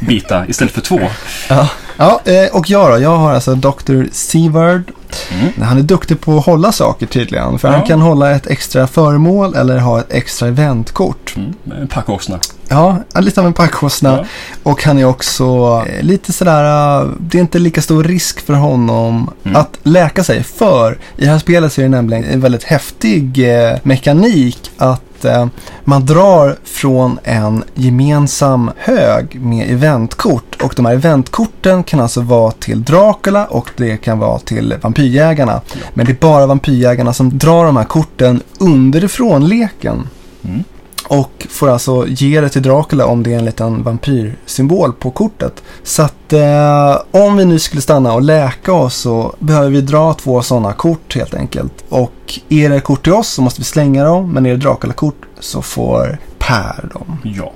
bita 0.00 0.46
istället 0.48 0.74
för 0.74 0.80
två. 0.80 1.00
Ja, 1.48 1.68
ja 1.96 2.20
eh, 2.24 2.56
och 2.56 2.70
jag 2.70 2.90
då? 2.92 2.98
Jag 2.98 3.16
har 3.16 3.32
alltså 3.34 3.54
Dr. 3.54 4.04
Seward. 4.12 4.92
Mm. 5.30 5.62
Han 5.62 5.78
är 5.78 5.82
duktig 5.82 6.20
på 6.20 6.36
att 6.38 6.44
hålla 6.46 6.72
saker 6.72 7.06
tydligen. 7.06 7.58
För 7.58 7.68
Ja. 7.68 7.74
han 7.76 7.86
kan 7.86 8.00
hålla 8.00 8.30
ett 8.30 8.46
extra 8.46 8.86
föremål 8.86 9.54
eller 9.54 9.78
ha 9.78 10.00
ett 10.00 10.12
extra 10.12 10.48
eventkort. 10.48 11.34
Mm. 11.36 11.54
En 11.80 11.88
packåsna. 11.88 12.38
Ja, 12.68 12.96
lite 13.20 13.40
av 13.40 13.46
en 13.46 13.52
packåsna. 13.52 14.10
Ja. 14.16 14.24
Och 14.62 14.82
han 14.84 14.98
är 14.98 15.04
också 15.04 15.44
eh, 15.88 16.02
lite 16.02 16.32
sådär, 16.32 17.00
eh, 17.02 17.08
det 17.20 17.38
är 17.38 17.40
inte 17.42 17.58
lika 17.58 17.82
stor 17.82 18.04
risk 18.04 18.40
för 18.46 18.54
honom 18.54 19.30
Mm. 19.44 19.56
att 19.56 19.78
läka 19.82 20.24
sig. 20.24 20.42
För 20.42 20.98
i 21.16 21.24
det 21.24 21.30
här 21.30 21.38
spelet 21.38 21.72
så 21.72 21.80
är 21.80 21.82
det 21.82 21.88
nämligen 21.88 22.24
en 22.24 22.40
väldigt 22.40 22.64
häftig 22.64 23.46
mekanik 23.82 24.70
att 24.76 25.02
eh, 25.26 25.46
man 25.84 26.06
drar 26.06 26.56
från 26.64 27.18
en 27.24 27.64
gemensam 27.74 28.70
hög 28.76 29.40
med 29.40 29.70
eventkort. 29.70 30.62
Och 30.62 30.72
de 30.76 30.86
här 30.86 30.94
eventkorten 30.94 31.84
kan 31.84 32.00
alltså 32.00 32.20
vara 32.20 32.50
till 32.50 32.84
Dracula 32.84 33.46
och 33.46 33.70
det 33.76 33.96
kan 33.96 34.18
vara 34.18 34.38
till 34.38 34.74
vampyrjägarna. 34.80 35.60
Men 35.94 36.06
det 36.06 36.12
är 36.12 36.20
bara 36.20 36.46
vampyrjägarna 36.46 37.12
som 37.12 37.38
drar 37.38 37.64
de 37.64 37.76
här 37.76 37.84
korten 37.84 38.42
underifrån 38.58 39.48
leken. 39.48 40.08
Mm. 40.44 40.64
Och 41.08 41.46
får 41.50 41.68
alltså 41.68 42.06
ge 42.08 42.40
det 42.40 42.48
till 42.48 42.62
Dracula 42.62 43.06
om 43.06 43.22
det 43.22 43.34
är 43.34 43.38
en 43.38 43.44
liten 43.44 43.82
vampyrsymbol 43.82 44.92
på 44.92 45.10
kortet. 45.10 45.62
Så 45.82 46.02
att 46.02 46.32
eh, 46.32 46.96
om 47.10 47.36
vi 47.36 47.44
nu 47.44 47.58
skulle 47.58 47.82
stanna 47.82 48.12
och 48.12 48.22
läka 48.22 48.72
oss 48.72 48.94
så 48.94 49.34
behöver 49.38 49.70
vi 49.70 49.80
dra 49.80 50.14
två 50.14 50.42
sådana 50.42 50.72
kort 50.72 51.14
helt 51.16 51.34
enkelt. 51.34 51.84
Och 51.88 52.40
är 52.48 52.70
det 52.70 52.80
kort 52.80 53.04
till 53.04 53.12
oss 53.12 53.28
så 53.28 53.42
måste 53.42 53.60
vi 53.60 53.64
slänga 53.64 54.04
dem. 54.04 54.32
Men 54.32 54.46
är 54.46 54.50
det 54.50 54.56
Dracula-kort 54.56 55.22
så 55.40 55.62
får 55.62 56.18
Per. 56.38 56.88
dem. 56.94 57.18
Ja. 57.24 57.52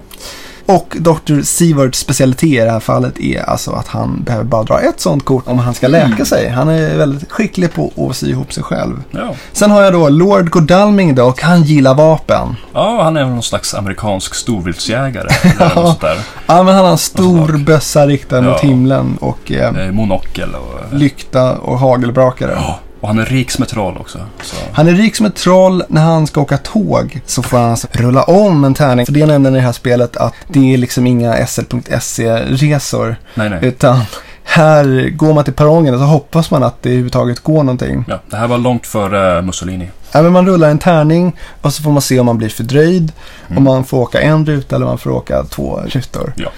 Och 0.77 0.97
Dr. 1.01 1.43
Sieverts 1.43 1.99
specialitet 1.99 2.49
i 2.49 2.57
det 2.65 2.71
här 2.71 2.81
fallet 2.81 3.21
är 3.21 3.43
alltså 3.43 3.71
att 3.73 3.89
han 3.89 4.23
behöver 4.23 4.45
bara 4.45 4.63
dra 4.63 4.81
ett 4.81 5.01
sånt 5.01 5.25
kort 5.25 5.49
om 5.49 5.59
han 5.59 5.75
ska 5.75 5.89
läka 5.89 6.07
Mm. 6.07 6.25
sig. 6.27 6.49
Han 6.49 6.69
är 6.69 6.97
väldigt 6.99 7.33
skicklig 7.33 7.73
på 7.75 8.09
att 8.11 8.17
sy 8.17 8.31
ihop 8.31 8.53
sig 8.53 8.63
själv. 8.63 9.03
Ja. 9.11 9.35
Sen 9.53 9.71
har 9.71 9.83
jag 9.83 9.93
då 9.93 10.09
Lord 10.09 10.51
Godalming 10.51 11.15
då 11.15 11.25
och 11.25 11.43
han 11.43 11.63
gillar 11.63 11.95
vapen. 11.95 12.57
ja, 12.73 13.03
han 13.03 13.17
är 13.17 13.25
någon 13.25 13.43
slags 13.43 13.75
amerikansk 13.75 14.35
storviltsjägare. 14.35 15.29
där. 16.01 16.19
Ja 16.47 16.63
men 16.63 16.75
han 16.75 16.85
har 16.85 16.93
en 16.93 16.99
stor 16.99 17.59
bössa 17.59 18.07
riktad 18.07 18.41
mot 18.41 18.59
Ja. 18.63 18.69
himlen 18.69 19.17
och 19.21 19.53
eh, 19.53 19.77
Eh, 19.87 19.93
Monokel 19.93 20.55
och... 20.55 20.95
lykta 20.99 21.53
och 21.59 21.79
hagelbrakare. 21.79 22.53
Ja, 22.57 22.79
och 23.01 23.09
han 23.09 23.19
är 23.19 23.25
rik 23.25 23.51
som 23.51 23.63
ett 23.63 23.69
troll 23.69 23.97
också. 24.01 24.19
Så. 24.43 24.57
Han 24.73 24.89
är 24.89 24.93
rik 24.93 25.17
som 25.17 25.27
ett 25.27 25.35
troll. 25.35 25.83
När 25.89 26.03
han 26.03 26.27
ska 26.27 26.41
åka 26.41 26.59
tåg 26.59 27.21
så 27.27 27.43
får 27.43 27.59
han 27.59 27.71
alltså 27.71 27.89
rulla 27.93 28.23
om 28.23 28.65
en 28.65 28.75
tärning. 28.75 29.07
För 29.07 29.13
det 29.13 29.21
är 29.21 29.27
nämligen 29.27 29.55
i 29.55 29.59
det 29.59 29.65
här 29.65 29.73
spelet 29.73 30.17
att 30.17 30.35
det 30.49 30.75
är 30.75 30.79
liksom 30.79 31.07
inga 31.07 31.47
SL.se-resor. 31.47 33.17
Nej, 33.35 33.51
nej. 33.51 33.59
Utan 33.63 34.01
här 34.45 35.11
går 35.11 35.35
man 35.35 35.45
till 35.45 35.53
perrongen 35.53 35.95
och 35.95 36.01
så 36.01 36.07
hoppas 36.07 36.51
man 36.51 36.63
att 36.63 36.83
det 36.83 36.89
överhuvudtaget 36.89 37.41
går 37.41 37.63
någonting. 37.63 38.05
Ja, 38.09 38.21
det 38.27 38.37
här 38.37 38.49
var 38.49 38.59
långt 38.59 38.87
före 38.87 39.43
Mussolini. 39.43 39.91
Ja, 40.13 40.23
men 40.23 40.33
man 40.33 40.47
rullar 40.47 40.71
en 40.71 40.79
tärning 40.79 41.37
och 41.61 41.75
så 41.75 41.83
får 41.83 41.91
man 41.91 42.03
se 42.03 42.21
om 42.21 42.27
man 42.27 42.39
blir 42.39 42.49
fördröjd. 42.49 43.13
Om 43.57 43.65
man 43.65 43.85
får 43.85 43.99
åka 43.99 44.21
en 44.21 44.47
ruta 44.47 44.77
eller 44.77 44.87
om 44.87 44.91
man 44.91 44.99
får 44.99 45.11
åka 45.11 45.45
två 45.45 45.81
rutor. 45.87 46.33
Ja. 46.37 46.49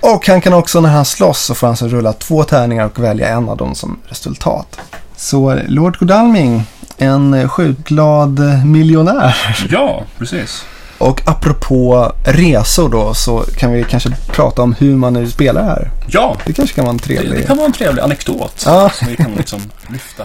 Och 0.00 0.28
han 0.28 0.40
kan 0.40 0.52
också 0.52 0.80
när 0.80 0.88
han 0.88 1.04
slåss 1.04 1.40
så 1.40 1.54
får 1.54 1.66
han 1.66 1.76
så 1.76 1.88
rulla 1.88 2.12
två 2.12 2.44
tärningar 2.44 2.86
och 2.86 2.98
välja 2.98 3.28
en 3.28 3.48
av 3.48 3.56
dem 3.56 3.74
som 3.74 3.98
resultat. 4.08 4.80
Så 5.24 5.60
Lord 5.68 5.98
Godalming, 5.98 6.62
en 6.98 7.48
skjutglad 7.48 8.40
miljonär. 8.66 9.36
Ja, 9.70 10.02
precis. 10.18 10.64
Och 10.98 11.20
apropå 11.28 12.12
resor 12.24 12.88
då 12.88 13.14
så 13.14 13.44
kan 13.56 13.72
vi 13.72 13.84
kanske 13.84 14.10
prata 14.26 14.62
om 14.62 14.72
hur 14.78 14.96
man 14.96 15.12
nu 15.12 15.30
spelar 15.30 15.62
här. 15.64 15.90
Ja, 16.06 16.36
Det 16.46 16.52
kanske 16.52 16.74
kan 16.76 16.84
vara 16.84 16.90
en 16.92 16.96
det, 16.96 17.02
trevlig... 17.04 17.38
det 17.40 17.46
kan 17.46 17.56
vara 17.56 17.66
en 17.66 17.72
trevlig 17.72 18.02
anekdot 18.02 18.62
Ja. 18.66 18.90
som 18.94 19.08
vi 19.08 19.16
kan 19.16 19.30
liksom 19.36 19.60
lyfta. 19.88 20.24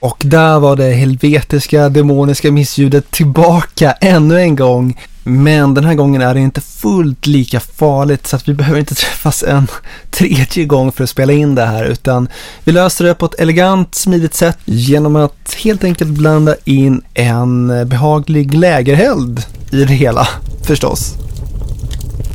Och 0.00 0.16
där 0.24 0.58
var 0.58 0.76
det 0.76 0.92
helvetiska 0.92 1.88
demoniska 1.88 2.52
missljudet 2.52 3.10
tillbaka 3.10 3.92
ännu 3.92 4.40
en 4.40 4.56
gång. 4.56 5.00
Men 5.24 5.74
den 5.74 5.84
här 5.84 5.94
gången 5.94 6.22
är 6.22 6.34
det 6.34 6.40
inte 6.40 6.60
fullt 6.60 7.26
lika 7.26 7.60
farligt 7.60 8.26
så 8.26 8.36
att 8.36 8.48
vi 8.48 8.54
behöver 8.54 8.80
inte 8.80 8.94
träffas 9.04 9.42
en 9.42 9.66
tredje 10.10 10.64
gång 10.64 10.92
för 10.92 11.04
att 11.04 11.10
spela 11.10 11.32
in 11.32 11.54
det 11.54 11.64
här 11.66 11.84
utan 11.84 12.28
vi 12.64 12.72
löser 12.72 13.04
det 13.04 13.14
på 13.14 13.26
ett 13.26 13.40
elegant, 13.40 13.94
smidigt 13.94 14.34
sätt 14.34 14.58
genom 14.64 15.16
att 15.16 15.54
helt 15.64 15.84
enkelt 15.84 16.10
blanda 16.10 16.54
in 16.64 17.02
en 17.14 17.88
behaglig 17.88 18.54
lägereld 18.54 19.42
i 19.70 19.84
det 19.84 19.94
hela 19.94 20.28
förstås. 20.62 21.14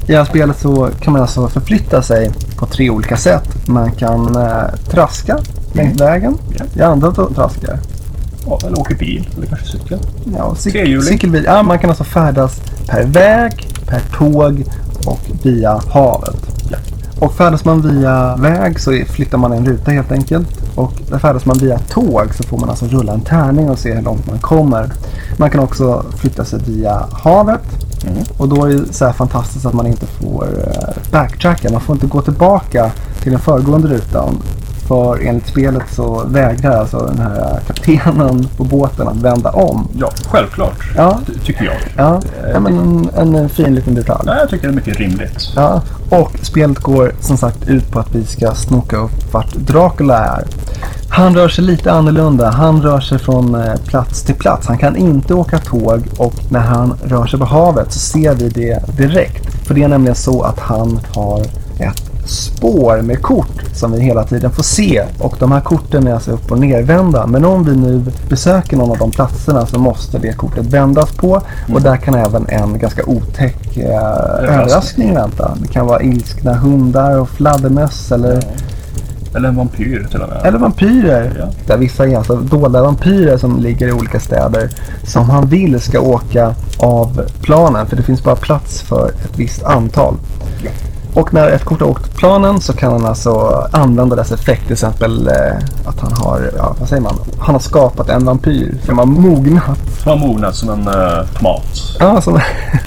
I 0.07 0.11
det 0.11 0.17
här 0.17 0.25
spelet 0.25 0.59
så 0.59 0.89
kan 1.01 1.13
man 1.13 1.21
alltså 1.21 1.47
förflytta 1.47 2.01
sig 2.01 2.31
på 2.57 2.65
tre 2.65 2.89
olika 2.89 3.17
sätt. 3.17 3.67
Man 3.67 3.91
kan 3.91 4.35
eh, 4.35 4.75
traska 4.89 5.39
längs 5.73 6.01
vägen. 6.01 6.37
Jag 6.73 6.91
antar 6.91 7.07
att 7.07 7.15
de 7.15 7.33
traskar. 7.33 7.79
Ja, 8.49 8.59
eller 8.67 8.79
åker 8.79 8.95
bil, 8.95 9.29
eller 9.37 9.47
kanske 9.47 9.67
cykel. 9.67 9.99
Ja, 10.37 10.53
cyk- 10.57 10.71
Trehjuling. 10.71 11.01
cykelbil. 11.03 11.43
Ja, 11.45 11.63
man 11.63 11.79
kan 11.79 11.89
alltså 11.89 12.03
färdas 12.03 12.61
per 12.87 13.03
väg, 13.03 13.67
per 13.87 13.99
tåg 14.17 14.63
och 15.05 15.19
via 15.43 15.81
havet. 15.93 16.37
Ja. 16.69 16.77
Och 17.19 17.33
färdas 17.33 17.65
man 17.65 17.81
via 17.81 18.35
väg 18.35 18.79
så 18.79 18.91
flyttar 19.09 19.37
man 19.37 19.51
en 19.53 19.65
ruta 19.65 19.91
helt 19.91 20.11
enkelt. 20.11 20.47
Och 20.75 20.93
färdas 21.21 21.45
man 21.45 21.57
via 21.57 21.79
tåg 21.79 22.35
så 22.35 22.43
får 22.43 22.57
man 22.57 22.69
alltså 22.69 22.85
rulla 22.85 23.13
en 23.13 23.21
tärning 23.21 23.69
och 23.69 23.79
se 23.79 23.93
hur 23.93 24.01
långt 24.01 24.27
man 24.27 24.39
kommer. 24.39 24.89
Man 25.37 25.49
kan 25.49 25.59
också 25.59 26.05
flytta 26.17 26.45
sig 26.45 26.59
via 26.67 27.05
havet. 27.11 27.61
Mm. 28.07 28.17
Och 28.37 28.49
då 28.49 28.65
är 28.65 28.69
det 28.69 28.93
så 28.93 29.05
här 29.05 29.13
fantastiskt 29.13 29.65
att 29.65 29.73
man 29.73 29.87
inte 29.87 30.05
får 30.07 30.47
eh, 30.67 31.11
backtracka. 31.11 31.71
Man 31.71 31.81
får 31.81 31.95
inte 31.95 32.07
gå 32.07 32.21
tillbaka 32.21 32.91
till 33.21 33.31
den 33.31 33.41
föregående 33.41 33.87
rutan. 33.87 34.37
För 34.89 35.27
enligt 35.27 35.47
spelet 35.47 35.83
så 35.91 36.23
vägrar 36.27 36.79
alltså 36.79 36.97
den 37.05 37.19
här 37.19 37.59
kaptenen 37.67 38.47
på 38.57 38.63
båten 38.63 39.07
att 39.07 39.15
vända 39.17 39.49
om. 39.49 39.87
Ja, 39.99 40.11
självklart. 40.31 40.77
Ja, 40.95 41.19
Ty- 41.27 41.33
tycker 41.45 41.65
jag. 41.65 41.75
ja. 41.97 42.21
ja 42.53 42.59
men 42.59 43.09
en, 43.17 43.35
en 43.35 43.49
fin 43.49 43.75
liten 43.75 43.95
detalj. 43.95 44.23
Nej, 44.25 44.37
jag 44.39 44.49
tycker 44.49 44.67
det 44.67 44.73
är 44.73 44.75
mycket 44.75 44.97
rimligt. 44.97 45.51
Ja, 45.55 45.81
och 46.09 46.31
spelet 46.41 46.79
går 46.79 47.11
som 47.21 47.37
sagt 47.37 47.67
ut 47.67 47.91
på 47.91 47.99
att 47.99 48.15
vi 48.15 48.25
ska 48.25 48.53
snoka 48.53 48.97
upp 48.97 49.33
vart 49.33 49.53
Dracula 49.55 50.17
är. 50.25 50.43
Han 51.09 51.35
rör 51.35 51.49
sig 51.49 51.63
lite 51.63 51.91
annorlunda. 51.91 52.49
Han 52.49 52.81
rör 52.81 52.99
sig 52.99 53.19
från 53.19 53.55
eh, 53.55 53.75
plats 53.87 54.23
till 54.23 54.35
plats. 54.35 54.67
Han 54.67 54.77
kan 54.77 54.95
inte 54.95 55.33
åka 55.33 55.57
tåg 55.57 56.03
och 56.17 56.33
när 56.49 56.59
han 56.59 56.93
rör 57.03 57.25
sig 57.25 57.39
på 57.39 57.45
havet 57.45 57.91
så 57.93 57.99
ser 57.99 58.33
vi 58.35 58.49
det 58.49 58.97
direkt. 58.97 59.67
För 59.67 59.73
det 59.73 59.83
är 59.83 59.87
nämligen 59.87 60.15
så 60.15 60.41
att 60.41 60.59
han 60.59 60.99
har 61.15 61.41
ett 61.79 62.08
spår 62.29 63.01
med 63.01 63.21
kort 63.21 63.63
som 63.73 63.91
vi 63.91 63.99
hela 64.01 64.23
tiden 64.23 64.51
får 64.51 64.63
se. 64.63 65.03
Och 65.19 65.35
de 65.39 65.51
här 65.51 65.61
korten 65.61 66.07
är 66.07 66.13
alltså 66.13 66.31
upp 66.31 66.51
och 66.51 66.59
nervända. 66.59 67.27
Men 67.27 67.45
om 67.45 67.63
vi 67.65 67.75
nu 67.75 68.05
besöker 68.29 68.77
någon 68.77 68.91
av 68.91 68.97
de 68.97 69.11
platserna 69.11 69.65
så 69.65 69.79
måste 69.79 70.17
det 70.19 70.33
kortet 70.33 70.65
vändas 70.65 71.11
på. 71.11 71.41
Och 71.73 71.81
där 71.81 71.97
kan 71.97 72.15
även 72.15 72.45
en 72.49 72.79
ganska 72.79 73.03
otäck 73.05 73.77
eh, 73.77 73.89
överraskning 74.39 75.15
vänta. 75.15 75.57
Det 75.61 75.67
kan 75.67 75.85
vara 75.85 76.01
ilskna 76.01 76.53
hundar 76.53 77.19
och 77.19 77.29
fladdermöss 77.29 78.11
eller, 78.11 78.39
Eller 79.35 79.49
en 79.49 79.55
vampyr 79.55 80.07
till 80.11 80.21
och 80.21 80.29
med. 80.29 80.41
eller 80.45 80.59
vampyrer. 80.59 81.35
Ja. 81.39 81.45
Där 81.67 81.77
vissa 81.77 82.07
är 82.07 82.17
alltså 82.17 82.35
dolda 82.35 82.81
vampyrer 82.83 83.37
som 83.37 83.59
ligger 83.59 83.87
i 83.87 83.91
olika 83.91 84.19
städer. 84.19 84.69
Som 85.03 85.29
han 85.29 85.47
vill 85.47 85.79
ska 85.81 85.99
åka 85.99 86.53
av 86.79 87.21
planen. 87.41 87.85
För 87.87 87.95
det 87.95 88.03
finns 88.03 88.23
bara 88.23 88.35
plats 88.35 88.81
för 88.81 89.09
ett 89.09 89.39
visst 89.39 89.63
antal. 89.63 90.15
Ja. 90.63 90.71
Och 91.19 91.33
när 91.33 91.51
ett 91.51 91.63
kort 91.63 91.79
har 91.79 91.87
åkt 91.87 92.15
planen 92.15 92.61
så 92.61 92.73
kan 92.73 92.91
han 92.91 93.05
alltså 93.05 93.63
använda 93.71 94.15
dess 94.15 94.31
effekt. 94.31 94.63
Till 94.63 94.73
exempel 94.73 95.27
eh, 95.27 95.57
att 95.85 95.99
han 95.99 96.11
har, 96.11 96.51
ja, 96.57 96.75
vad 96.79 96.89
säger 96.89 97.01
man? 97.01 97.15
Han 97.39 97.55
har 97.55 97.59
skapat 97.59 98.09
en 98.09 98.25
vampyr 98.25 98.77
som 98.85 98.97
har 98.97 99.05
mognat. 99.05 99.79
Som 100.03 100.11
har 100.11 100.27
mognat 100.27 100.55
som 100.55 100.69
en 100.69 100.87
uh, 100.87 101.25
tomat. 101.37 101.65
Ja, 101.99 102.21
som, 102.21 102.39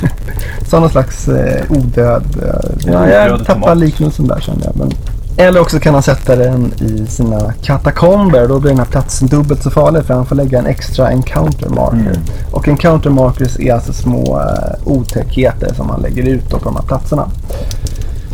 som 0.69 0.81
någon 0.81 0.91
slags 0.91 1.29
eh, 1.29 1.65
odöd. 1.71 2.25
Eh, 2.43 2.93
ja, 2.93 3.09
jag 3.09 3.39
tappar 3.39 3.61
tomat. 3.61 3.79
liknelsen 3.79 4.27
där 4.27 4.41
kände 4.41 4.65
jag. 4.65 4.77
Men, 4.77 4.93
eller 5.37 5.61
också 5.61 5.81
kan 5.81 5.95
han 5.95 6.03
sätta 6.03 6.37
den 6.37 6.73
i 6.81 7.07
sina 7.07 7.53
katakomber. 7.62 8.49
Då 8.49 8.61
blir 8.61 8.71
den 8.71 8.79
här 8.79 8.87
platsen 8.87 9.29
dubbelt 9.29 9.62
så 9.62 9.71
farlig 9.71 10.05
för 10.05 10.15
han 10.15 10.27
får 10.27 10.37
lägga 10.37 10.59
en 10.59 10.67
extra 10.67 11.11
encounter 11.11 11.69
marker. 11.69 11.97
Mm. 11.97 12.23
Och 12.51 12.69
encounter 12.69 13.11
markers 13.11 13.61
är 13.61 13.75
alltså 13.75 13.93
små 13.93 14.41
eh, 14.41 14.89
otäckheter 14.89 15.75
som 15.75 15.87
man 15.87 16.01
lägger 16.01 16.23
ut 16.23 16.51
på 16.51 16.59
de 16.65 16.77
här 16.77 16.83
platserna. 16.83 17.29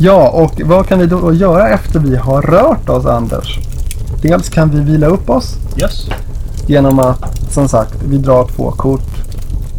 Ja, 0.01 0.29
och 0.29 0.61
vad 0.65 0.87
kan 0.87 0.99
vi 0.99 1.07
då 1.07 1.33
göra 1.33 1.69
efter 1.69 2.01
vi 2.01 2.17
har 2.17 2.43
rört 2.43 2.89
oss 2.89 3.07
Anders? 3.07 3.59
Dels 4.23 4.49
kan 4.49 4.71
vi 4.71 4.81
vila 4.81 5.07
upp 5.07 5.31
oss 5.31 5.55
Yes. 5.81 6.09
genom 6.67 6.99
att 6.99 7.53
som 7.53 7.69
sagt 7.69 7.95
vi 8.09 8.19
drar 8.19 8.49
två 8.57 8.71
kort 8.71 9.11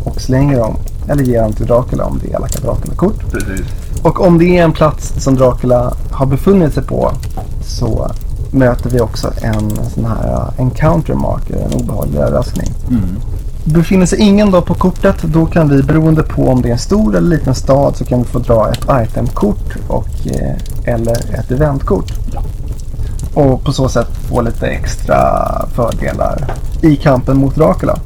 och 0.04 0.22
slänger 0.22 0.60
dem. 0.60 0.76
Eller 1.10 1.24
ger 1.24 1.42
dem 1.42 1.54
till 1.54 1.66
Dracula 1.66 2.06
om 2.06 2.20
det 2.24 2.32
är 2.32 2.36
elaka 2.36 2.60
Dracula-kort. 2.60 3.32
Precis. 3.32 3.66
Och 4.04 4.28
om 4.28 4.38
det 4.38 4.58
är 4.58 4.64
en 4.64 4.72
plats 4.72 5.14
som 5.24 5.36
Dracula 5.36 5.94
har 6.12 6.26
befunnit 6.26 6.74
sig 6.74 6.84
på 6.84 7.12
så 7.68 8.12
möter 8.52 8.90
vi 8.90 9.00
också 9.00 9.32
en 9.42 9.70
sån 9.94 10.06
här 10.06 10.32
uh, 10.32 10.50
encounter 10.58 11.14
marker, 11.14 11.56
en 11.56 11.82
obehaglig 11.82 12.20
överraskning. 12.20 12.70
Mm. 12.90 13.04
Befinner 13.74 14.06
sig 14.06 14.20
ingen 14.20 14.52
då 14.52 14.62
på 14.62 14.74
kortet 14.74 15.16
då 15.24 15.46
kan 15.46 15.70
vi 15.70 15.84
beroende 15.84 16.24
på 16.24 16.48
om 16.48 16.62
det 16.62 16.68
är 16.68 16.74
en 16.74 16.80
stor 16.80 17.16
eller 17.16 17.30
liten 17.30 17.56
stad 17.56 17.96
så 17.98 18.06
kan 18.06 18.20
vi 18.20 18.26
få 18.26 18.40
dra 18.40 18.72
ett 18.72 19.10
itemkort 19.10 19.78
och, 19.88 20.28
eh, 20.28 20.94
eller 20.94 21.40
ett 21.40 21.52
eventkort. 21.52 22.14
Och 23.34 23.64
på 23.64 23.72
så 23.72 23.90
sätt 23.90 24.08
få 24.30 24.42
lite 24.42 24.68
extra 24.68 25.18
fördelar 25.74 26.54
i 26.82 26.96
kampen 26.96 27.38
mot 27.38 27.56
Dracula. 27.56 28.00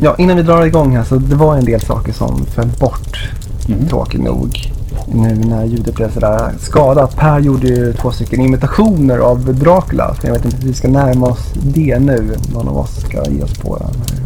Ja, 0.00 0.14
innan 0.18 0.36
vi 0.36 0.42
drar 0.42 0.66
igång 0.66 0.96
här 0.96 1.04
så 1.04 1.16
det 1.16 1.36
var 1.36 1.56
en 1.56 1.64
del 1.64 1.80
saker 1.80 2.12
som 2.12 2.44
föll 2.46 2.70
bort. 2.80 3.30
Mm. 3.68 3.88
Tråkigt 3.88 4.20
nog. 4.20 4.72
Nu 5.06 5.34
när 5.34 5.64
ljudet 5.64 5.94
blev 5.94 6.12
sådär 6.14 6.52
skadat. 6.58 7.16
Per 7.16 7.38
gjorde 7.38 7.66
ju 7.66 7.92
två 7.92 8.10
stycken 8.10 8.40
imitationer 8.40 9.18
av 9.18 9.54
Dracula. 9.54 10.14
Så 10.20 10.26
jag 10.26 10.32
vet 10.32 10.44
inte 10.44 10.56
om 10.56 10.66
vi 10.66 10.74
ska 10.74 10.88
närma 10.88 11.26
oss 11.26 11.52
det 11.62 11.98
nu. 11.98 12.36
Någon 12.54 12.68
av 12.68 12.76
oss 12.76 13.00
ska 13.00 13.30
ge 13.30 13.42
oss 13.42 13.58
på 13.58 13.76
den. 13.76 13.86
här. 13.86 14.21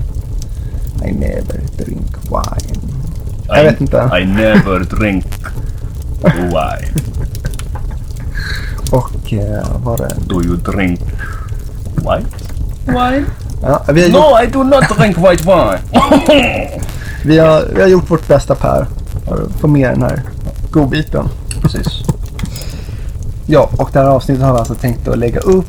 I 1.04 1.12
never 1.12 1.60
drink 1.76 2.16
wine. 2.30 2.80
Jag 3.48 3.64
vet 3.64 3.80
inte. 3.80 3.96
I 3.96 4.24
never 4.24 4.78
drink 4.78 5.24
wine. 6.22 6.92
Och 8.90 9.32
vad 9.72 9.80
var 9.80 9.98
det? 9.98 10.14
Do 10.26 10.42
you 10.42 10.56
drink 10.56 11.00
white 11.96 12.26
wine? 12.86 13.24
Ja, 13.62 13.84
vi, 13.88 14.02
har 14.02 14.08
gjort, 14.08 14.18
No, 14.18 14.42
I 14.42 14.46
do 14.46 14.62
not 14.62 14.98
drink 14.98 15.18
white 15.18 15.44
wine. 15.44 15.78
vi, 17.24 17.38
har, 17.38 17.64
vi 17.74 17.80
har 17.80 17.88
gjort 17.88 18.10
vårt 18.10 18.28
bästa 18.28 18.54
Per. 18.54 18.86
För 19.24 19.42
att 19.42 19.52
få 19.52 19.66
med 19.66 19.90
den 19.90 20.02
här 20.02 20.22
godbiten. 20.70 21.28
Precis. 21.62 22.02
Ja, 23.46 23.70
och 23.78 23.90
det 23.92 23.98
här 23.98 24.06
avsnittet 24.06 24.44
har 24.44 24.52
vi 24.52 24.58
alltså 24.58 24.74
tänkt 24.74 25.08
att 25.08 25.18
lägga 25.18 25.40
upp 25.40 25.66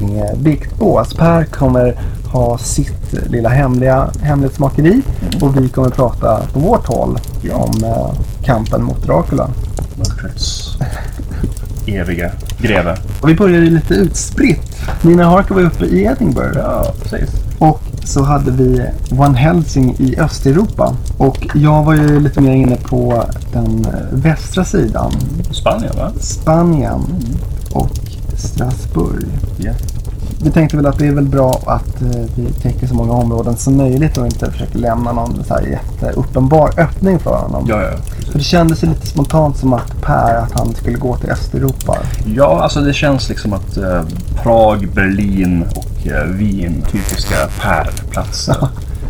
med 0.00 0.38
biktbås. 0.38 1.14
Per 1.14 1.44
kommer 1.44 2.00
ha 2.32 2.58
sitt 2.58 3.12
lilla 3.30 3.48
hemliga 3.48 4.10
hemlighetsmakeri 4.22 5.02
och 5.42 5.56
vi 5.56 5.68
kommer 5.68 5.90
prata 5.90 6.40
på 6.52 6.60
vårt 6.60 6.86
håll 6.86 7.18
om 7.52 7.84
eh, 7.84 8.10
kampen 8.44 8.84
mot 8.84 9.02
Dracula. 9.06 9.50
Mörkrets 9.96 10.76
eviga 11.86 12.30
greve. 12.60 12.96
Och 13.22 13.28
vi 13.28 13.34
började 13.34 13.66
lite 13.66 13.94
utspritt. 13.94 14.76
Nina 15.02 15.24
Harker 15.24 15.54
var 15.54 15.62
uppe 15.62 15.84
i 15.84 16.04
Edinburgh 16.04 16.58
Ja, 16.58 16.92
precis. 17.02 17.30
och 17.58 17.80
så 18.04 18.22
hade 18.22 18.50
vi 18.50 18.86
One 19.10 19.38
Helsing 19.38 19.96
i 19.98 20.18
Östeuropa. 20.20 20.94
Och 21.18 21.48
jag 21.54 21.84
var 21.84 21.94
ju 21.94 22.20
lite 22.20 22.40
mer 22.40 22.52
inne 22.54 22.76
på 22.76 23.24
den 23.52 23.84
eh, 23.84 23.92
västra 24.12 24.64
sidan. 24.64 25.12
Spanien, 25.50 25.92
va? 25.96 26.12
Spanien 26.20 27.00
och 27.72 27.90
Strasbourg. 28.36 29.26
Ja. 29.58 29.72
Vi 30.42 30.50
tänkte 30.50 30.76
väl 30.76 30.86
att 30.86 30.98
det 30.98 31.06
är 31.06 31.12
väl 31.12 31.28
bra 31.28 31.60
att 31.66 32.02
eh, 32.02 32.08
vi 32.36 32.52
täcker 32.62 32.86
så 32.86 32.94
många 32.94 33.12
områden 33.12 33.56
som 33.56 33.76
möjligt 33.76 34.16
och 34.18 34.26
inte 34.26 34.50
försöker 34.50 34.78
lämna 34.78 35.12
någon 35.12 35.44
så 35.44 35.54
här 35.54 35.62
jätteuppenbar 35.62 36.70
öppning 36.76 37.18
för 37.18 37.36
honom. 37.36 37.66
Ja, 37.68 37.82
ja. 37.82 37.90
För 38.32 38.38
det 38.38 38.44
kändes 38.44 38.82
lite 38.82 39.06
spontant 39.06 39.56
som 39.56 39.72
att 39.72 40.00
Per, 40.02 40.34
att 40.34 40.52
han 40.58 40.74
skulle 40.74 40.98
gå 40.98 41.16
till 41.16 41.30
Östeuropa. 41.30 41.96
Ja, 42.36 42.60
alltså 42.62 42.80
det 42.80 42.92
känns 42.92 43.28
liksom 43.28 43.52
att 43.52 43.76
eh, 43.76 44.02
Prag, 44.42 44.88
Berlin 44.94 45.64
och 45.76 46.06
eh, 46.06 46.24
Wien, 46.24 46.82
typiska 46.92 47.34
Per-platser. 47.60 48.56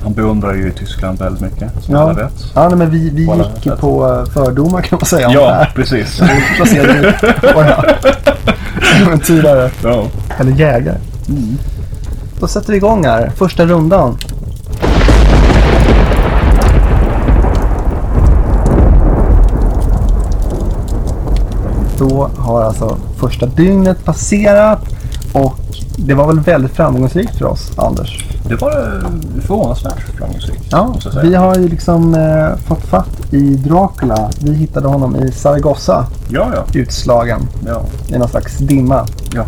Han 0.02 0.12
beundrar 0.14 0.54
ju 0.54 0.70
Tyskland 0.72 1.18
väldigt 1.18 1.40
mycket, 1.42 1.84
som 1.84 1.94
Ja. 1.94 2.00
alla 2.00 2.12
vet. 2.12 2.32
Ja, 2.54 2.68
nej, 2.68 2.78
men 2.78 2.90
vi, 2.90 3.10
vi 3.10 3.30
alla 3.30 3.44
gick 3.54 3.64
sätt. 3.64 3.80
på 3.80 4.08
eh, 4.12 4.24
fördomar 4.32 4.82
kan 4.82 4.98
man 4.98 5.06
säga 5.06 5.30
Ja, 5.30 5.46
Per. 5.58 5.72
precis. 5.74 6.20
Vi 6.20 6.56
placerade 6.56 7.08
ut 7.08 7.14
våra 7.54 7.84
äventyrare, 9.02 9.70
Ja. 9.82 10.04
eller 10.38 10.52
jägare. 10.52 10.96
Då 12.40 12.46
sätter 12.48 12.70
vi 12.72 12.76
igång 12.76 13.04
här, 13.04 13.30
första 13.36 13.66
rundan. 13.66 14.16
Då 21.98 22.30
har 22.36 22.62
alltså 22.62 22.96
första 23.16 23.46
dygnet 23.46 24.04
passerat 24.04 24.80
och 25.32 25.54
det 25.96 26.14
var 26.14 26.26
väl 26.26 26.40
väldigt 26.40 26.72
framgångsrikt 26.72 27.36
för 27.38 27.44
oss, 27.44 27.70
Anders. 27.76 28.24
Det 28.48 28.54
var 28.56 28.70
eh, 28.70 29.40
förvånansvärt 29.40 30.00
framgångsrikt, 30.18 30.64
Ja, 30.70 30.94
vi 31.22 31.34
har 31.34 31.56
ju 31.56 31.68
liksom 31.68 32.14
eh, 32.14 32.56
fått 32.66 32.84
fatt 32.84 33.32
i 33.34 33.54
Dracula. 33.56 34.30
Vi 34.40 34.54
hittade 34.54 34.88
honom 34.88 35.16
i 35.16 35.32
Zaragoza, 35.32 36.06
Ja, 36.30 36.46
ja. 36.54 36.64
utslagen 36.80 37.40
ja. 37.66 37.82
i 38.08 38.18
någon 38.18 38.28
slags 38.28 38.58
dimma. 38.58 39.06
ja. 39.34 39.44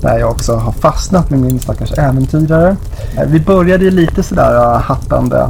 Där 0.00 0.18
jag 0.18 0.30
också 0.30 0.56
har 0.56 0.72
fastnat 0.72 1.30
med 1.30 1.40
min 1.40 1.60
stackars 1.60 1.92
äventyrare. 1.98 2.76
Eh, 3.16 3.26
vi 3.26 3.40
började 3.40 3.84
ju 3.84 3.90
lite 3.90 4.22
sådär 4.22 4.54
eh, 4.54 4.80
hattande. 4.80 5.48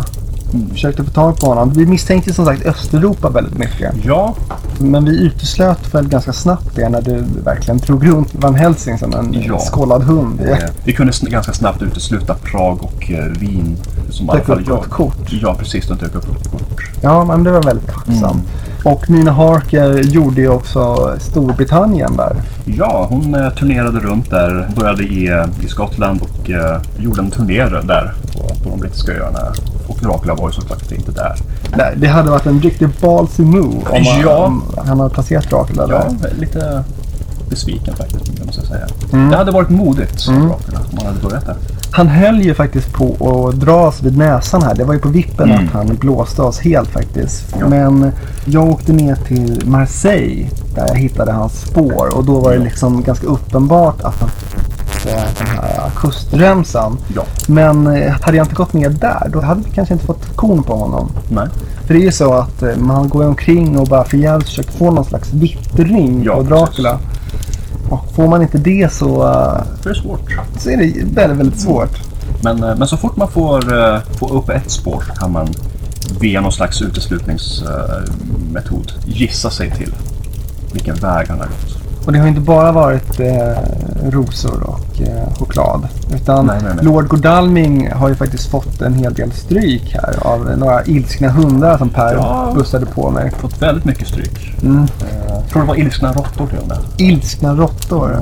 Försökte 0.72 1.04
få 1.04 1.10
tag 1.10 1.40
på 1.40 1.46
honom. 1.46 1.70
Vi 1.76 1.86
misstänkte 1.86 2.34
som 2.34 2.44
sagt 2.46 2.66
Östeuropa 2.66 3.30
väldigt 3.30 3.58
mycket. 3.58 3.94
Ja, 4.04 4.34
Men 4.80 5.04
vi 5.04 5.10
uteslöt 5.22 5.94
väl 5.94 6.08
ganska 6.08 6.32
snabbt 6.32 6.68
det 6.76 6.88
när 6.88 7.02
du 7.02 7.24
verkligen 7.44 7.78
drog 7.78 8.06
runt 8.08 8.28
Van 8.34 8.54
Helsing 8.54 8.98
som 8.98 9.14
en 9.14 9.42
Ja. 9.46 9.58
skållad 9.58 10.02
hund. 10.02 10.40
eh, 10.40 10.56
vi 10.84 10.92
kunde 10.92 11.12
sn- 11.12 11.30
ganska 11.30 11.52
snabbt 11.52 11.82
utesluta 11.82 12.34
Prag 12.34 12.82
och 12.82 13.10
eh, 13.10 13.24
Wien. 13.24 13.76
Som 14.10 14.26
Dök 14.26 14.48
upp 14.48 14.60
jag. 14.68 14.78
ett 14.84 14.90
kort. 14.90 15.32
Ja, 15.42 15.54
precis. 15.58 15.88
De 15.88 15.96
dök 15.98 16.14
upp 16.14 16.36
ett 16.42 16.50
kort. 16.50 16.90
Ja, 17.00 17.24
men 17.24 17.44
det 17.44 17.50
var 17.50 17.62
väldigt 17.62 17.86
tacksamt. 17.86 18.34
Mm. 18.34 18.94
Och 18.94 19.10
Nina 19.10 19.32
Harker 19.32 19.98
gjorde 19.98 20.40
ju 20.40 20.48
också 20.48 21.10
Storbritannien 21.20 22.16
där. 22.16 22.36
Ja, 22.64 23.06
hon 23.10 23.34
eh, 23.34 23.50
turnerade 23.50 23.98
runt 23.98 24.30
där. 24.30 24.70
Började 24.76 25.02
i, 25.02 25.44
i 25.64 25.68
Skottland 25.68 26.20
och 26.22 26.50
eh, 26.50 26.80
gjorde 26.98 27.20
en 27.22 27.30
turné 27.30 27.64
där 27.64 28.14
på, 28.32 28.54
på 28.64 28.70
de 28.70 28.80
brittiska 28.80 29.12
öarna. 29.12 29.38
Och 30.00 30.06
Dracula 30.06 30.34
var 30.34 30.48
ju 30.48 30.52
såklart 30.52 30.92
inte 30.92 31.12
där. 31.12 31.36
Nej, 31.76 31.94
det 31.96 32.06
hade 32.06 32.30
varit 32.30 32.46
en 32.46 32.60
riktig 32.60 32.88
ballsy 33.00 33.42
move 33.42 33.76
om 33.90 34.04
han, 34.06 34.20
Ja. 34.20 34.36
om 34.44 34.62
han 34.86 35.00
hade 35.00 35.14
placerat 35.14 35.50
Dracula 35.50 35.86
Ja, 35.88 36.04
där. 36.20 36.32
lite 36.38 36.84
besviken 37.50 37.94
faktiskt, 37.96 38.44
måste 38.46 38.60
jag 38.60 38.68
säga. 38.68 38.86
Mm. 39.12 39.30
Det 39.30 39.36
hade 39.36 39.50
varit 39.52 39.70
modigt, 39.70 40.28
Mm. 40.28 40.48
Dracula, 40.48 40.78
om 40.92 40.96
han 40.98 41.06
hade 41.06 41.20
börjat 41.28 41.46
där. 41.46 41.56
Han 41.90 42.06
höll 42.08 42.40
ju 42.42 42.54
faktiskt 42.54 42.92
på 42.92 43.48
att 43.48 43.60
dras 43.60 44.02
vid 44.02 44.16
näsan 44.18 44.62
här. 44.62 44.74
Det 44.74 44.84
var 44.84 44.94
ju 44.94 45.00
på 45.00 45.08
vippen 45.08 45.50
Mm. 45.50 45.66
att 45.66 45.72
han 45.72 45.96
blåste 45.96 46.42
oss 46.42 46.60
helt 46.60 46.88
faktiskt. 46.88 47.54
Ja. 47.60 47.68
Men 47.68 48.12
jag 48.44 48.68
åkte 48.68 48.92
ner 48.92 49.16
till 49.16 49.62
Marseille 49.66 50.48
där 50.74 50.88
jag 50.88 50.94
hittade 50.96 51.32
hans 51.32 51.60
spår 51.60 52.16
och 52.16 52.24
då 52.24 52.40
var 52.40 52.50
det 52.50 52.56
Ja. 52.56 52.62
liksom 52.64 53.02
ganska 53.02 53.26
uppenbart 53.26 54.00
att 54.02 54.14
han 54.20 54.28
eh, 55.08 55.22
den 55.38 55.46
här 55.46 55.90
kustremsan. 55.96 56.98
Ja, 57.14 57.24
Men 57.46 57.86
eh, 57.86 58.12
hade 58.22 58.36
jag 58.36 58.44
inte 58.44 58.54
gått 58.54 58.72
ner 58.72 58.90
där 58.90 59.28
då 59.32 59.40
hade 59.40 59.60
vi 59.64 59.70
kanske 59.70 59.94
inte 59.94 60.06
fått 60.06 60.36
kon 60.36 60.62
på 60.62 60.74
honom. 60.76 61.10
nej. 61.30 61.48
För 61.86 61.94
det 61.94 62.00
är 62.00 62.04
ju 62.04 62.12
så 62.12 62.32
att 62.34 62.62
eh, 62.62 62.76
man 62.76 63.08
går 63.08 63.26
omkring 63.26 63.78
och 63.78 63.86
bara 63.86 64.04
förgäves 64.04 64.44
försöker 64.44 64.72
få 64.72 64.90
någon 64.90 65.04
slags 65.04 65.32
vittring 65.32 66.22
Ja, 66.24 66.36
på 66.36 66.42
Dracula. 66.42 66.98
Och 67.90 68.12
får 68.14 68.28
man 68.28 68.42
inte 68.42 68.58
det 68.58 68.92
så, 68.92 69.22
eh, 69.28 69.60
Det 69.82 69.90
är 69.90 69.94
svårt. 69.94 70.30
så 70.58 70.70
är 70.70 70.76
det 70.76 70.84
väldigt, 71.14 71.38
väldigt 71.38 71.60
svårt. 71.60 71.98
Men, 72.42 72.62
eh, 72.62 72.74
men 72.76 72.88
så 72.88 72.96
fort 72.96 73.16
man 73.16 73.28
får, 73.28 73.78
eh, 73.94 73.98
får 74.18 74.32
upp 74.32 74.48
ett 74.48 74.70
spår 74.70 75.02
så 75.08 75.14
kan 75.20 75.32
man 75.32 75.48
via 76.20 76.40
någon 76.40 76.52
slags 76.52 76.82
uteslutningsmetod 76.82 78.92
gissa 79.06 79.50
sig 79.50 79.70
till 79.70 79.92
vilken 80.72 80.94
väg 80.96 81.26
han 81.28 81.38
har 81.38 81.46
gått. 81.46 81.77
Och 82.08 82.12
det 82.14 82.18
har 82.20 82.28
inte 82.28 82.40
bara 82.40 82.72
varit 82.72 83.20
eh, 83.20 83.58
rosor 84.10 84.62
och 84.62 85.00
eh, 85.00 85.34
choklad. 85.38 85.88
Utan 86.14 86.46
Nej, 86.46 86.58
nej, 86.62 86.72
nej. 86.76 86.84
Lord 86.84 87.08
Godalming 87.08 87.90
har 87.92 88.08
ju 88.08 88.14
faktiskt 88.14 88.50
fått 88.50 88.82
en 88.82 88.94
hel 88.94 89.14
del 89.14 89.32
stryk 89.32 89.94
här 89.94 90.14
av 90.26 90.58
några 90.58 90.84
ilskna 90.84 91.28
hundar 91.28 91.78
som 91.78 91.88
Per 91.88 92.14
Ja. 92.14 92.52
bussade 92.54 92.86
på 92.86 93.10
mig. 93.10 93.30
Fått 93.40 93.62
väldigt 93.62 93.84
mycket 93.84 94.08
stryk. 94.08 94.54
Mm. 94.62 94.82
Eh, 94.82 94.88
Jag 95.28 95.48
tror 95.52 95.62
det 95.62 95.68
var 95.68 95.78
ilskna 95.78 96.12
råttor 96.12 96.46
till 96.46 96.58
och 96.58 96.68
med. 96.68 96.78
Ilskna 96.98 97.54
råttor. 97.54 98.16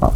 Ja, 0.00 0.12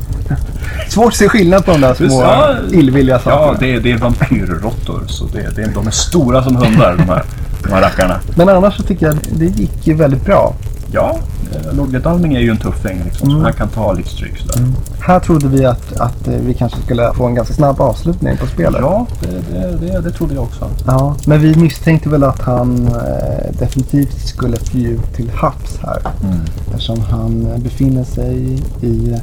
Svårt 0.89 1.07
att 1.09 1.15
se 1.15 1.29
skillnad 1.29 1.65
på 1.65 1.71
de 1.73 1.81
där 1.81 1.95
små 1.95 2.23
Ja. 2.23 2.55
illvilliga 2.73 3.15
ja 3.15 3.21
sakerna. 3.31 3.59
det, 3.61 3.75
är, 3.75 3.81
det 3.81 3.93
är 3.93 3.99
vampyrråttor. 3.99 5.03
Så 5.07 5.25
det, 5.27 5.57
det, 5.57 5.63
är- 5.63 5.71
de 5.75 5.87
är 5.87 5.91
stora 5.91 6.43
som 6.45 6.57
hundar 6.57 6.95
de 6.97 7.03
här, 7.03 7.23
de 7.63 7.73
här 7.73 7.81
rackarna. 7.83 8.21
Men 8.37 8.49
annars 8.49 8.77
så 8.77 8.83
tycker 8.83 9.07
jag 9.07 9.17
det 9.37 9.45
gick 9.47 9.87
ju 9.87 9.95
väldigt 9.95 10.25
bra. 10.25 10.55
Ja, 10.95 11.17
eh, 11.55 11.77
Lord 11.77 11.93
Godalming 11.93 12.35
är 12.35 12.41
ju 12.41 12.51
en 12.51 12.57
tuffing 12.57 13.03
liksom, 13.05 13.29
Mm. 13.31 13.43
han 13.43 13.53
kan 13.53 13.69
ta 13.69 13.93
lite 13.93 14.09
stryk 14.09 14.39
sådär. 14.39 14.67
Här 15.01 15.21
trodde 15.21 15.49
vi 15.49 15.65
att, 15.65 15.93
att 16.01 16.29
eh, 16.29 16.35
vi 16.35 16.55
kanske 16.55 16.81
skulle 16.81 17.13
få 17.15 17.27
en 17.27 17.35
ganska 17.35 17.55
snabb 17.55 17.81
avslutning 17.81 18.37
på 18.37 18.47
spelet. 18.47 18.81
Ja, 18.81 19.07
det, 19.21 19.53
det, 19.53 19.77
det, 19.87 20.01
det 20.01 20.11
trodde 20.11 20.35
jag 20.35 20.43
också. 20.43 20.69
Ja, 20.87 21.15
men 21.27 21.41
vi 21.41 21.55
misstänkte 21.57 22.09
väl 22.09 22.25
att 22.25 22.41
han 22.43 22.87
eh, 22.87 23.59
definitivt 23.59 24.29
skulle 24.29 24.57
fly 24.57 24.87
ut 24.89 25.15
till 25.15 25.31
havs 25.35 25.79
här. 25.83 26.03
Eftersom 26.67 27.01
han 27.01 27.47
eh, 27.55 27.59
befinner 27.59 28.05
sig 28.05 28.59
i 28.81 29.17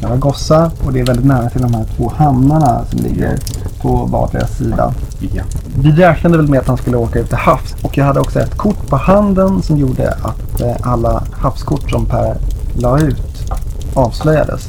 Zaragoza 0.00 0.70
och 0.86 0.92
det 0.92 1.00
är 1.00 1.06
väldigt 1.06 1.26
nära 1.26 1.50
till 1.50 1.62
de 1.62 1.74
här 1.74 1.84
två 1.96 2.12
hamnarna 2.16 2.84
som 2.90 3.00
ligger 3.02 3.38
på 3.82 3.88
vardera 4.04 4.46
sida. 4.46 4.94
Ja. 5.34 5.42
Vi 5.78 5.92
räknade 5.92 6.36
väl 6.36 6.48
med 6.48 6.60
att 6.60 6.66
han 6.66 6.76
skulle 6.76 6.96
åka 6.96 7.18
ut 7.18 7.28
till 7.28 7.36
havs 7.38 7.74
och 7.82 7.98
jag 7.98 8.04
hade 8.04 8.20
också 8.20 8.40
ett 8.40 8.56
kort 8.56 8.86
på 8.88 8.96
handen 8.96 9.62
som 9.62 9.78
gjorde 9.78 10.12
att 10.22 10.60
eh, 10.60 10.76
alla 10.82 11.13
havskort 11.32 11.90
som 11.90 12.06
Per 12.06 12.36
la 12.78 12.98
ut 12.98 13.52
avslöjades. 13.94 14.68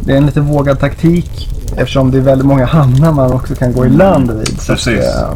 Det 0.00 0.12
är 0.12 0.16
en 0.16 0.26
lite 0.26 0.40
vågad 0.40 0.80
taktik 0.80 1.48
eftersom 1.76 2.10
det 2.10 2.18
är 2.18 2.22
väldigt 2.22 2.46
många 2.46 2.66
hamnar 2.66 3.12
man 3.12 3.32
också 3.32 3.54
kan 3.54 3.72
gå 3.72 3.86
i 3.86 3.88
land 3.88 4.30
vid. 4.30 4.60
Så 4.60 4.72
att, 4.72 4.78
Precis. 4.78 5.04
eh, 5.04 5.30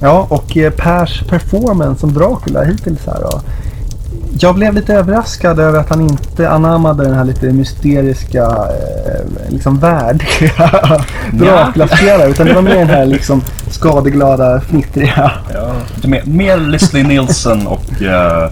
ja, 0.00 0.26
och 0.30 0.56
eh, 0.56 0.72
Pers 0.72 1.22
performance 1.28 2.00
som 2.00 2.12
Dracula 2.14 2.64
hittills 2.64 3.06
här 3.06 3.20
då. 3.20 3.40
Jag 4.40 4.54
blev 4.54 4.74
lite 4.74 4.94
överraskad 4.94 5.60
över 5.60 5.78
att 5.78 5.88
han 5.88 6.00
inte 6.00 6.50
anammade 6.50 7.04
den 7.04 7.14
här 7.14 7.24
lite 7.24 7.46
mysteriska, 7.52 8.44
eh, 8.44 9.48
liksom 9.48 9.78
värdiga 9.78 10.70
Dracula-spelare. 11.32 12.30
Utan 12.30 12.46
det 12.46 12.54
var 12.54 12.62
mer 12.62 12.76
den 12.76 12.88
här 12.88 13.06
liksom 13.06 13.42
skadeglada, 13.70 14.60
fnittriga. 14.60 15.32
Ja, 15.54 15.72
mer, 16.04 16.22
mer 16.24 16.56
Leslie 16.56 17.02
Nielsen 17.04 17.66
och 17.66 18.02
eh, 18.02 18.50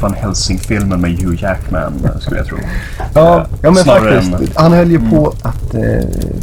Van 0.00 0.14
Helsing-filmen 0.14 1.00
med 1.00 1.10
Hugh 1.18 1.42
Jackman 1.42 1.92
eh, 2.04 2.20
skulle 2.20 2.36
jag 2.36 2.46
tro. 2.46 2.56
Ja, 3.14 3.36
Eh, 3.40 3.46
ja 3.62 3.70
men 3.70 3.82
snarare 3.84 4.22
faktiskt. 4.22 4.56
Han 4.56 4.72
höll 4.72 4.90
ju 4.90 5.10
på 5.10 5.34
att 5.42 5.74
eh, 5.74 5.80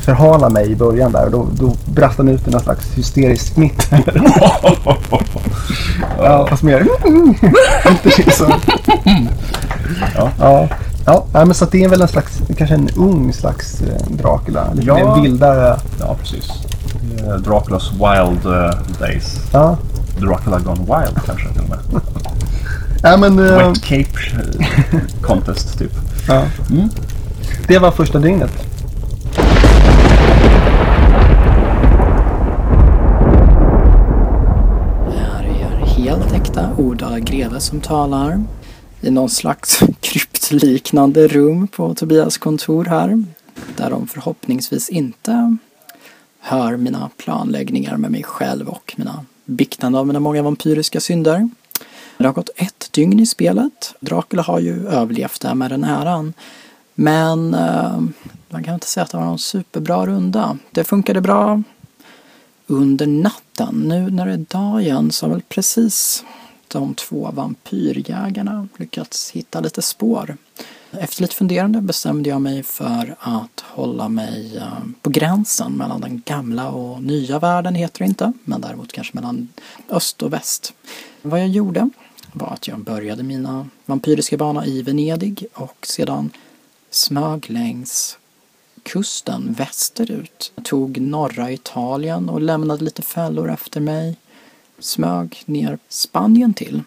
förhala 0.01 0.49
mig 0.49 0.71
i 0.71 0.75
början 0.75 1.11
där. 1.11 1.25
Och 1.25 1.31
då, 1.31 1.47
då 1.67 1.75
brast 1.91 2.17
han 2.17 2.27
ut 2.27 2.47
i 2.47 2.51
någon 2.51 2.61
slags 2.61 2.93
hysterisk 2.93 3.53
smitt. 3.53 3.89
ja, 6.17 6.47
fast 6.49 6.63
mer... 6.63 6.87
Inte 7.89 8.31
så. 8.31 8.53
Ja. 10.15 10.29
Ja. 10.39 10.67
Ja, 11.05 11.25
men 11.45 11.53
så 11.53 11.63
att 11.63 11.71
det 11.71 11.83
är 11.83 11.89
väl 11.89 12.01
en 12.01 12.07
slags, 12.07 12.41
kanske 12.57 12.75
en 12.75 12.89
ung 12.95 13.33
slags 13.33 13.81
eh, 13.81 14.07
Dracula. 14.17 14.73
Lite 14.73 14.87
Ja. 14.87 15.15
mer 15.15 15.21
vildare. 15.21 15.79
ja, 15.99 16.15
precis. 16.19 16.49
Eh, 17.27 17.33
Draculas 17.35 17.91
Wild 17.91 18.45
eh, 18.45 18.71
Days. 18.99 19.39
Ja. 19.53 19.77
Dracula 20.19 20.59
Gone 20.59 20.79
Wild 20.81 21.19
kanske 21.25 21.47
till 21.53 21.61
och 21.61 21.69
med. 21.69 21.79
Ja, 23.05 23.17
men, 23.17 23.39
uh... 23.39 23.57
Wet 23.57 23.81
Cape 23.81 24.03
eh, 24.91 24.99
Contest 25.21 25.79
typ. 25.79 25.91
Ja. 26.27 26.45
Mm. 26.71 26.89
Det 27.67 27.79
var 27.79 27.91
första 27.91 28.19
dygnet. 28.19 28.51
Här 35.11 35.43
är 35.43 35.85
helt 35.85 36.33
äkta 36.33 36.69
Oda 36.77 37.19
Greve 37.19 37.59
som 37.59 37.81
talar 37.81 38.43
i 39.01 39.11
någon 39.11 39.29
slags 39.29 39.79
kryptliknande 40.01 41.27
rum 41.27 41.67
på 41.67 41.93
Tobias 41.93 42.37
kontor 42.37 42.85
här. 42.85 43.23
Där 43.77 43.89
de 43.89 44.07
förhoppningsvis 44.07 44.89
inte 44.89 45.57
hör 46.39 46.77
mina 46.77 47.09
planläggningar 47.17 47.97
med 47.97 48.11
mig 48.11 48.23
själv 48.23 48.67
och 48.67 48.93
mina 48.97 49.25
biktande 49.45 49.99
av 49.99 50.07
mina 50.07 50.19
många 50.19 50.41
vampyriska 50.41 50.99
synder. 50.99 51.49
Det 52.17 52.25
har 52.25 52.33
gått 52.33 52.49
ett 52.55 52.89
dygn 52.91 53.19
i 53.19 53.25
spelet. 53.25 53.95
Dracula 53.99 54.41
har 54.41 54.59
ju 54.59 54.87
överlevt 54.87 55.41
det 55.41 55.55
med 55.55 55.71
den 55.71 55.83
äran. 55.83 56.33
Men 56.95 57.53
eh, 57.53 57.99
man 58.49 58.63
kan 58.63 58.73
inte 58.73 58.87
säga 58.87 59.03
att 59.03 59.11
det 59.11 59.17
var 59.17 59.25
någon 59.25 59.39
superbra 59.39 60.05
runda. 60.05 60.57
Det 60.71 60.83
funkade 60.83 61.21
bra 61.21 61.63
under 62.67 63.07
natten. 63.07 63.75
Nu 63.85 64.11
när 64.11 64.25
det 64.25 64.33
är 64.33 64.37
dag 64.37 64.81
igen 64.81 65.11
så 65.11 65.25
har 65.25 65.31
väl 65.31 65.41
precis 65.41 66.23
de 66.67 66.95
två 66.95 67.31
vampyrjägarna 67.33 68.67
lyckats 68.77 69.31
hitta 69.31 69.59
lite 69.59 69.81
spår. 69.81 70.37
Efter 70.91 71.21
lite 71.21 71.35
funderande 71.35 71.81
bestämde 71.81 72.29
jag 72.29 72.41
mig 72.41 72.63
för 72.63 73.15
att 73.19 73.63
hålla 73.67 74.09
mig 74.09 74.57
eh, 74.57 74.83
på 75.01 75.09
gränsen 75.09 75.71
mellan 75.71 76.01
den 76.01 76.21
gamla 76.25 76.69
och 76.69 77.03
nya 77.03 77.39
världen 77.39 77.75
heter 77.75 77.99
det 77.99 78.05
inte, 78.05 78.33
men 78.43 78.61
däremot 78.61 78.91
kanske 78.91 79.15
mellan 79.15 79.47
öst 79.89 80.21
och 80.21 80.33
väst. 80.33 80.73
Vad 81.21 81.39
jag 81.39 81.47
gjorde 81.47 81.89
var 82.33 82.47
att 82.47 82.67
jag 82.67 82.79
började 82.79 83.23
mina 83.23 83.67
vampyriska 83.85 84.37
bana 84.37 84.65
i 84.65 84.81
Venedig 84.81 85.45
och 85.53 85.85
sedan 85.87 86.29
smög 86.89 87.49
längs 87.49 88.17
kusten 88.83 89.53
västerut. 89.53 90.51
Jag 90.55 90.65
tog 90.65 91.01
norra 91.01 91.51
Italien 91.51 92.29
och 92.29 92.41
lämnade 92.41 92.83
lite 92.83 93.01
fällor 93.01 93.51
efter 93.51 93.81
mig. 93.81 94.15
Smög 94.79 95.41
ner 95.45 95.77
Spanien 95.89 96.53
till. 96.53 96.81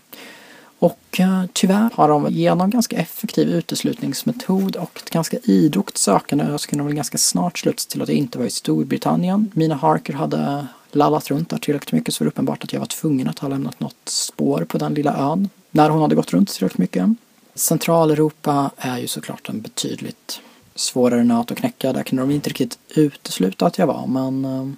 Och 0.78 1.20
eh, 1.20 1.44
tyvärr 1.52 1.90
har 1.94 2.08
de 2.08 2.26
genom 2.30 2.70
ganska 2.70 2.96
effektiv 2.96 3.48
uteslutningsmetod 3.48 4.76
och 4.76 5.00
ett 5.04 5.10
ganska 5.10 5.36
idogt 5.42 5.96
sökande 5.96 6.58
så 6.58 6.68
kunde 6.68 6.82
de 6.82 6.86
väl 6.86 6.96
ganska 6.96 7.18
snart 7.18 7.58
sluta 7.58 7.82
till 7.88 8.02
att 8.02 8.08
jag 8.08 8.18
inte 8.18 8.38
var 8.38 8.46
i 8.46 8.50
Storbritannien. 8.50 9.50
Mina 9.54 9.74
Harker 9.74 10.12
hade 10.12 10.66
lallat 10.96 11.30
runt 11.30 11.48
där 11.48 11.58
tillräckligt 11.58 11.92
mycket 11.92 12.14
så 12.14 12.24
var 12.24 12.26
det 12.26 12.28
uppenbart 12.28 12.64
att 12.64 12.72
jag 12.72 12.80
var 12.80 12.86
tvungen 12.86 13.28
att 13.28 13.38
ha 13.38 13.48
lämnat 13.48 13.80
något 13.80 14.08
spår 14.08 14.66
på 14.68 14.78
den 14.78 14.94
lilla 14.94 15.16
ön. 15.16 15.48
När 15.70 15.90
hon 15.90 16.02
hade 16.02 16.14
gått 16.14 16.32
runt 16.32 16.48
tillräckligt 16.48 16.78
mycket. 16.78 17.08
Centraleuropa 17.54 18.70
är 18.76 18.98
ju 18.98 19.06
såklart 19.06 19.48
en 19.48 19.60
betydligt 19.60 20.40
svårare 20.74 21.24
nöt 21.24 21.50
att 21.50 21.58
knäcka. 21.58 21.92
Där 21.92 22.02
kunde 22.02 22.22
de 22.22 22.30
inte 22.30 22.50
riktigt 22.50 22.78
utesluta 22.88 23.66
att 23.66 23.78
jag 23.78 23.86
var 23.86 24.06
men 24.06 24.44
eh, 24.44 24.68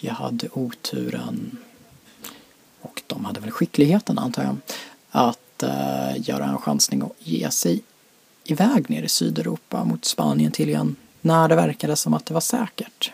jag 0.00 0.14
hade 0.14 0.48
oturen 0.52 1.56
och 2.80 3.02
de 3.06 3.24
hade 3.24 3.40
väl 3.40 3.50
skickligheten 3.50 4.18
antar 4.18 4.42
jag 4.42 4.56
att 5.10 5.62
uh, 5.62 6.28
göra 6.28 6.44
en 6.44 6.58
chansning 6.58 7.02
och 7.02 7.16
ge 7.18 7.50
sig 7.50 7.82
iväg 8.44 8.90
ner 8.90 9.02
i 9.02 9.08
Sydeuropa 9.08 9.84
mot 9.84 10.04
Spanien 10.04 10.52
till 10.52 10.68
igen 10.68 10.96
när 11.20 11.48
det 11.48 11.56
verkade 11.56 11.96
som 11.96 12.14
att 12.14 12.26
det 12.26 12.34
var 12.34 12.40
säkert. 12.40 13.12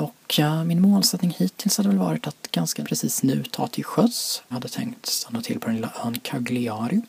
Och 0.00 0.40
min 0.66 0.80
målsättning 0.80 1.30
hittills 1.38 1.76
hade 1.76 1.88
väl 1.88 1.98
varit 1.98 2.26
att 2.26 2.48
ganska 2.52 2.84
precis 2.84 3.22
nu 3.22 3.44
ta 3.44 3.66
till 3.66 3.84
sjöss. 3.84 4.42
Jag 4.48 4.54
hade 4.54 4.68
tänkt 4.68 5.06
stanna 5.06 5.42
till 5.42 5.60
på 5.60 5.66
den 5.66 5.76
lilla 5.76 5.92
ön 6.04 6.18
Cagliari. 6.18 7.00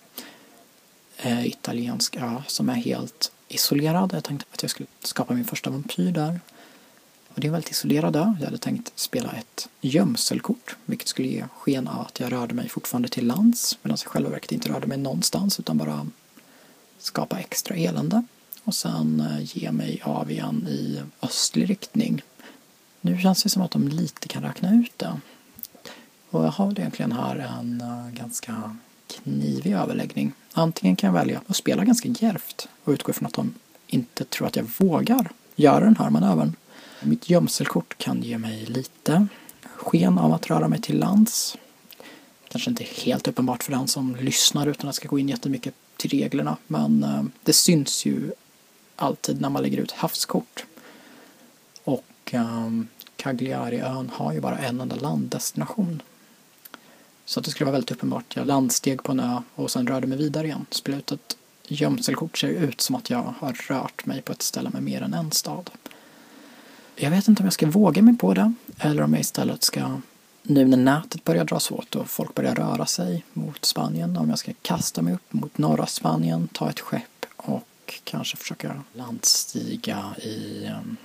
Eh, 1.17 1.47
italiensk 1.47 2.15
ö 2.15 2.41
som 2.47 2.69
är 2.69 2.73
helt 2.73 3.32
isolerad. 3.47 4.13
Jag 4.13 4.23
tänkte 4.23 4.45
att 4.54 4.62
jag 4.62 4.71
skulle 4.71 4.88
skapa 5.04 5.34
min 5.34 5.45
första 5.45 5.69
vampyr 5.69 6.12
där. 6.12 6.39
Och 7.27 7.39
det 7.39 7.45
är 7.45 7.49
en 7.49 7.51
väldigt 7.51 7.71
isolerad 7.71 8.15
ö. 8.15 8.34
Jag 8.39 8.45
hade 8.45 8.58
tänkt 8.58 8.91
spela 8.95 9.32
ett 9.32 9.69
gömselkort, 9.82 10.75
vilket 10.86 11.08
skulle 11.08 11.27
ge 11.27 11.45
sken 11.58 11.88
av 11.88 12.01
att 12.01 12.19
jag 12.19 12.32
rörde 12.32 12.54
mig 12.54 12.69
fortfarande 12.69 13.10
till 13.10 13.27
lands, 13.27 13.77
medan 13.82 13.97
jag 14.04 14.12
själva 14.12 14.30
verket 14.30 14.51
inte 14.51 14.69
rörde 14.69 14.88
mig 14.88 14.97
någonstans 14.97 15.60
utan 15.60 15.77
bara 15.77 16.08
skapa 16.99 17.39
extra 17.39 17.75
elände. 17.75 18.23
Och 18.63 18.75
sen 18.75 19.19
eh, 19.19 19.58
ge 19.58 19.71
mig 19.71 20.01
av 20.04 20.32
igen 20.32 20.67
i 20.67 21.01
östlig 21.21 21.69
riktning. 21.69 22.21
Nu 23.01 23.17
känns 23.17 23.43
det 23.43 23.49
som 23.49 23.61
att 23.61 23.71
de 23.71 23.87
lite 23.87 24.27
kan 24.27 24.43
räkna 24.43 24.73
ut 24.75 24.99
det. 24.99 25.19
Och 26.29 26.43
jag 26.43 26.51
har 26.51 26.79
egentligen 26.79 27.11
här 27.11 27.35
en 27.59 27.81
eh, 27.81 28.21
ganska 28.21 28.75
knivig 29.07 29.71
överläggning. 29.71 30.33
Antingen 30.53 30.95
kan 30.95 31.07
jag 31.07 31.13
välja 31.13 31.41
att 31.47 31.55
spela 31.55 31.85
ganska 31.85 32.09
djärvt 32.09 32.67
och 32.83 32.91
utgå 32.91 33.13
från 33.13 33.27
att 33.27 33.33
de 33.33 33.53
inte 33.87 34.25
tror 34.25 34.47
att 34.47 34.55
jag 34.55 34.65
vågar 34.77 35.31
göra 35.55 35.85
den 35.85 35.95
här 35.95 36.09
manövern. 36.09 36.55
Mitt 37.01 37.29
gömselkort 37.29 37.97
kan 37.97 38.21
ge 38.21 38.37
mig 38.37 38.65
lite 38.65 39.27
sken 39.63 40.17
av 40.17 40.33
att 40.33 40.49
röra 40.49 40.67
mig 40.67 40.81
till 40.81 40.99
lands. 40.99 41.57
Kanske 42.47 42.69
inte 42.69 42.83
helt 42.83 43.27
uppenbart 43.27 43.63
för 43.63 43.71
den 43.71 43.87
som 43.87 44.15
lyssnar 44.15 44.67
utan 44.67 44.89
att 44.89 44.95
ska 44.95 45.07
gå 45.07 45.19
in 45.19 45.29
jättemycket 45.29 45.73
till 45.97 46.09
reglerna 46.09 46.57
men 46.67 47.03
eh, 47.03 47.23
det 47.43 47.53
syns 47.53 48.05
ju 48.05 48.31
alltid 48.95 49.41
när 49.41 49.49
man 49.49 49.63
lägger 49.63 49.77
ut 49.77 49.91
havskort. 49.91 50.65
Och 52.23 52.34
ehm, 52.34 52.65
um, 52.65 52.88
Cagliariön 53.15 54.12
har 54.13 54.34
ju 54.34 54.41
bara 54.41 54.57
en 54.57 54.81
enda 54.81 54.95
landdestination. 54.95 56.01
Så 57.25 57.39
att 57.39 57.45
det 57.45 57.51
skulle 57.51 57.65
vara 57.65 57.71
väldigt 57.71 57.91
uppenbart. 57.91 58.36
Jag 58.36 58.47
landsteg 58.47 59.03
på 59.03 59.12
en 59.12 59.19
ö 59.19 59.41
och 59.55 59.71
sen 59.71 59.88
rörde 59.88 60.07
mig 60.07 60.17
vidare 60.17 60.47
igen. 60.47 60.65
Splutet 60.69 61.12
ut 61.12 61.31
ett 61.31 61.38
gömselkort 61.71 62.38
ser 62.38 62.47
ut 62.47 62.81
som 62.81 62.95
att 62.95 63.10
jag 63.10 63.34
har 63.39 63.53
rört 63.53 64.05
mig 64.05 64.21
på 64.21 64.31
ett 64.31 64.41
ställe 64.41 64.69
med 64.69 64.84
mer 64.84 65.01
än 65.01 65.13
en 65.13 65.31
stad. 65.31 65.69
Jag 66.95 67.12
vet 67.12 67.27
inte 67.27 67.43
om 67.43 67.45
jag 67.45 67.53
ska 67.53 67.67
våga 67.67 68.01
mig 68.01 68.17
på 68.17 68.34
det 68.34 68.53
eller 68.77 69.03
om 69.03 69.13
jag 69.13 69.21
istället 69.21 69.63
ska, 69.63 70.01
nu 70.43 70.65
när 70.65 70.77
nätet 70.77 71.23
börjar 71.23 71.45
dras 71.45 71.71
åt 71.71 71.95
och 71.95 72.10
folk 72.10 72.36
börjar 72.36 72.55
röra 72.55 72.86
sig 72.86 73.25
mot 73.34 73.65
Spanien, 73.65 74.17
om 74.17 74.29
jag 74.29 74.39
ska 74.39 74.51
kasta 74.62 75.01
mig 75.01 75.13
upp 75.13 75.34
mot 75.34 75.57
norra 75.57 75.86
Spanien, 75.86 76.47
ta 76.47 76.69
ett 76.69 76.79
skepp 76.79 77.25
och 77.36 77.99
kanske 78.03 78.38
försöka 78.38 78.84
landstiga 78.93 80.15
i 80.17 80.65
ehm, 80.65 80.97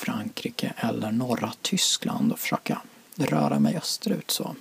Frankrike 0.00 0.72
eller 0.76 1.12
norra 1.12 1.52
Tyskland 1.62 2.32
och 2.32 2.38
försöka 2.38 2.82
röra 3.16 3.58
mig 3.58 3.76
österut 3.76 4.30
så. 4.30 4.56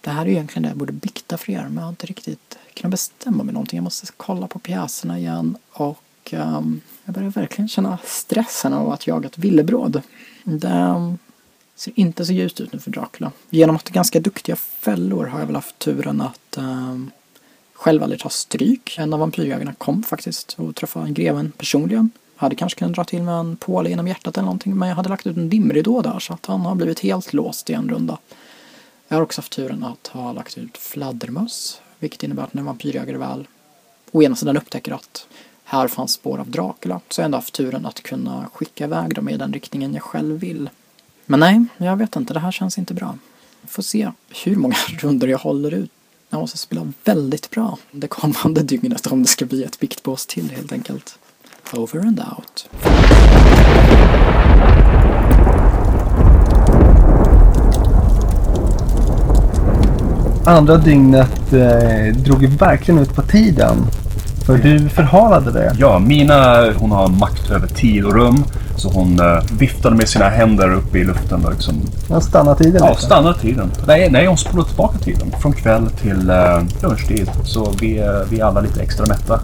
Det 0.00 0.10
här 0.10 0.26
är 0.26 0.30
egentligen 0.30 0.62
det 0.62 0.68
jag 0.68 0.78
borde 0.78 0.92
bikta 0.92 1.38
för 1.38 1.52
er 1.52 1.62
men 1.62 1.74
jag 1.74 1.82
har 1.82 1.88
inte 1.88 2.06
riktigt 2.06 2.58
kunnat 2.74 2.90
bestämma 2.90 3.44
mig 3.44 3.52
någonting. 3.52 3.76
Jag 3.76 3.84
måste 3.84 4.06
kolla 4.16 4.46
på 4.46 4.58
pjäserna 4.58 5.18
igen 5.18 5.56
och 5.70 6.32
um, 6.32 6.80
jag 7.04 7.14
börjar 7.14 7.30
verkligen 7.30 7.68
känna 7.68 7.98
stressen 8.04 8.72
av 8.72 8.92
att 8.92 9.06
jaga 9.06 9.28
ett 9.28 9.38
villebråd. 9.38 10.02
Det 10.44 10.68
ehm, 10.68 11.18
ser 11.74 11.92
inte 11.96 12.26
så 12.26 12.32
ljust 12.32 12.60
ut 12.60 12.72
nu 12.72 12.78
för 12.78 12.90
Dracula. 12.90 13.32
Genom 13.50 13.76
att 13.76 13.88
ha 13.88 13.94
ganska 13.94 14.20
duktiga 14.20 14.56
fällor 14.56 15.26
har 15.26 15.38
jag 15.38 15.46
väl 15.46 15.54
haft 15.54 15.78
turen 15.78 16.20
att 16.20 16.56
um, 16.58 17.10
själv 17.72 18.02
aldrig 18.02 18.20
ta 18.20 18.28
stryk. 18.28 18.98
En 18.98 19.12
av 19.12 19.20
vampyrjägarna 19.20 19.74
kom 19.74 20.02
faktiskt 20.02 20.54
och 20.58 20.74
träffade 20.74 21.10
greven 21.10 21.52
personligen. 21.56 22.10
Hade 22.36 22.56
kanske 22.56 22.78
kunnat 22.78 22.94
dra 22.94 23.04
till 23.04 23.22
med 23.22 23.34
en 23.34 23.56
påle 23.56 23.90
genom 23.90 24.08
hjärtat 24.08 24.36
eller 24.36 24.44
någonting 24.44 24.76
men 24.76 24.88
jag 24.88 24.96
hade 24.96 25.08
lagt 25.08 25.26
ut 25.26 25.36
en 25.36 25.48
dimridå 25.48 26.02
där 26.02 26.18
så 26.18 26.34
att 26.34 26.46
han 26.46 26.60
har 26.60 26.74
blivit 26.74 27.00
helt 27.00 27.32
låst 27.32 27.70
i 27.70 27.72
en 27.72 27.88
runda. 27.88 28.18
Jag 29.08 29.16
har 29.16 29.22
också 29.22 29.40
haft 29.40 29.52
turen 29.52 29.84
att 29.84 30.06
ha 30.06 30.32
lagt 30.32 30.58
ut 30.58 30.78
fladdermöss 30.78 31.80
vilket 31.98 32.22
innebär 32.22 32.42
att 32.42 32.54
när 32.54 32.62
vampyrjägare 32.62 33.16
väl 33.16 33.46
å 34.12 34.22
ena 34.22 34.36
sidan 34.36 34.56
upptäcker 34.56 34.92
att 34.92 35.26
här 35.64 35.88
fanns 35.88 36.12
spår 36.12 36.38
av 36.38 36.50
Dracula. 36.50 37.00
Så 37.08 37.20
jag 37.20 37.24
ändå 37.24 37.38
haft 37.38 37.54
turen 37.54 37.86
att 37.86 38.02
kunna 38.02 38.50
skicka 38.52 38.84
iväg 38.84 39.14
dem 39.14 39.28
i 39.28 39.36
den 39.36 39.52
riktningen 39.52 39.94
jag 39.94 40.02
själv 40.02 40.40
vill. 40.40 40.70
Men 41.26 41.40
nej, 41.40 41.64
jag 41.76 41.96
vet 41.96 42.16
inte. 42.16 42.34
Det 42.34 42.40
här 42.40 42.52
känns 42.52 42.78
inte 42.78 42.94
bra. 42.94 43.18
Får 43.66 43.82
se 43.82 44.10
hur 44.44 44.56
många 44.56 44.76
runder 44.98 45.28
jag 45.28 45.38
håller 45.38 45.74
ut. 45.74 45.90
Jag 46.28 46.40
måste 46.40 46.58
spela 46.58 46.92
väldigt 47.04 47.50
bra 47.50 47.78
det 47.90 48.08
kommande 48.08 48.62
dygnet 48.62 49.06
om 49.06 49.22
det 49.22 49.28
ska 49.28 49.44
bli 49.44 49.62
ett 49.62 49.80
biktbås 49.80 50.26
till 50.26 50.50
helt 50.50 50.72
enkelt. 50.72 51.18
Over 51.76 51.98
and 51.98 52.20
out. 52.20 52.68
Andra 60.46 60.76
dygnet 60.76 61.52
eh, 61.52 62.16
drog 62.16 62.42
ju 62.42 62.48
verkligen 62.48 63.00
ut 63.00 63.14
på 63.14 63.22
tiden. 63.22 63.76
För 64.46 64.58
du 64.58 64.88
förhalade 64.88 65.52
det. 65.52 65.76
Ja, 65.78 65.98
Mina 65.98 66.72
hon 66.78 66.92
har 66.92 67.08
makt 67.08 67.50
över 67.50 67.66
tid 67.66 68.04
och 68.04 68.14
rum. 68.14 68.44
Så 68.76 68.90
hon 68.90 69.20
uh, 69.20 69.42
viftade 69.58 69.96
med 69.96 70.08
sina 70.08 70.28
händer 70.28 70.72
uppe 70.74 70.98
i 70.98 71.04
luften. 71.04 71.44
Och 71.44 71.52
liksom, 71.52 71.74
Hon 72.08 72.20
stannade 72.20 72.64
tiden 72.64 72.80
ja, 72.84 72.90
lite. 72.90 73.02
stannade 73.02 73.38
tiden. 73.38 73.70
Nej, 73.86 74.10
nej, 74.10 74.26
hon 74.26 74.38
spolade 74.38 74.68
tillbaka 74.68 74.98
tiden. 74.98 75.32
Från 75.40 75.52
kväll 75.52 75.90
till 75.90 76.30
uh, 76.30 76.62
lunchtid. 76.82 77.30
Så 77.44 77.72
vi, 77.80 78.00
uh, 78.00 78.06
vi 78.30 78.40
är 78.40 78.44
alla 78.44 78.60
lite 78.60 78.82
extra 78.82 79.06
mätta. 79.06 79.40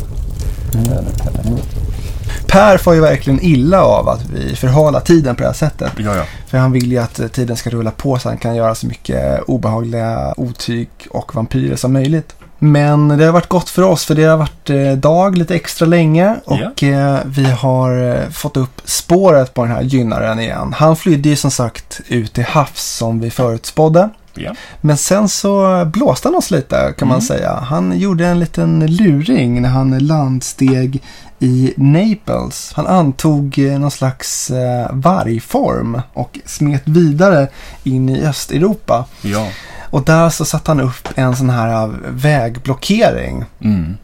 Per 2.47 2.79
får 2.79 2.95
ju 2.95 3.01
verkligen 3.01 3.41
illa 3.41 3.85
av 3.85 4.09
att 4.09 4.31
vi 4.31 4.57
förhalar 4.57 5.01
tiden 5.01 5.37
på 5.37 5.43
det 5.43 5.49
här 5.49 5.55
sättet. 5.55 5.93
Ja, 5.97 6.17
ja. 6.17 6.25
För 6.47 6.59
han 6.59 6.73
vill 6.73 6.93
ju 6.93 6.99
att 6.99 7.21
eh, 7.21 7.29
tiden 7.29 7.57
ska 7.57 7.71
rulla 7.71 7.91
på 7.91 8.19
så 8.19 8.29
han 8.29 8.39
kan 8.39 8.57
göra 8.57 8.75
så 8.75 8.87
mycket 8.87 9.43
obehagliga 9.43 10.35
otyg 10.37 10.89
och 11.11 11.35
vampyrer 11.35 11.77
som 11.77 11.93
möjligt. 11.93 12.35
Men 12.63 13.09
det 13.09 13.25
har 13.25 13.33
varit 13.33 13.49
gott 13.49 13.69
för 13.69 13.83
oss 13.83 14.05
för 14.05 14.15
det 14.15 14.25
har 14.25 14.37
varit 14.37 14.71
eh, 14.71 14.93
dag 14.93 15.39
lite 15.39 15.55
extra 15.55 15.87
länge 15.87 16.37
och 16.45 16.83
eh, 16.83 17.19
vi 17.25 17.45
har 17.45 18.03
eh, 18.03 18.29
fått 18.31 18.57
upp 18.57 18.81
spåret 18.85 19.55
på 19.55 19.65
den 19.65 19.75
här 19.75 19.83
gynnaren 19.83 20.41
igen. 20.41 20.75
Han 20.77 20.97
flydde 20.97 21.29
ju 21.29 21.37
som 21.37 21.51
sagt 21.51 22.01
ut 22.09 22.33
till 22.33 22.45
havs 22.45 22.97
som 22.97 23.21
vi 23.21 23.31
förutspådde. 23.31 24.09
Ja. 24.35 24.55
Men 24.81 24.97
sen 24.97 25.29
så 25.29 25.85
blåste 25.93 26.29
han 26.29 26.35
oss 26.35 26.51
lite 26.51 26.95
kan 26.99 27.09
man 27.09 27.15
Mm. 27.17 27.27
säga. 27.27 27.55
Han 27.55 27.99
gjorde 27.99 28.27
en 28.27 28.39
liten 28.39 28.87
luring 28.87 29.63
när 29.63 29.69
han 29.69 29.99
landsteg 29.99 31.03
i 31.39 31.75
Naples. 31.77 32.73
Han 32.75 32.87
antog 32.87 33.59
eh, 33.59 33.79
någon 33.79 33.91
slags 33.91 34.51
eh, 34.51 34.87
vargform 34.93 36.03
och 36.13 36.39
smet 36.47 36.83
vidare 36.85 37.49
in 37.85 38.09
i 38.09 38.27
Östeuropa. 38.27 39.05
Ja. 39.23 39.49
Och 39.91 40.05
där 40.05 40.29
så 40.31 40.45
satte 40.45 40.71
han 40.71 40.81
upp 40.81 41.09
en 41.15 41.37
sån 41.37 41.51
här 41.51 41.83
eh, 41.85 41.91
vägblockering. 42.09 43.45
Mm. 43.61 43.97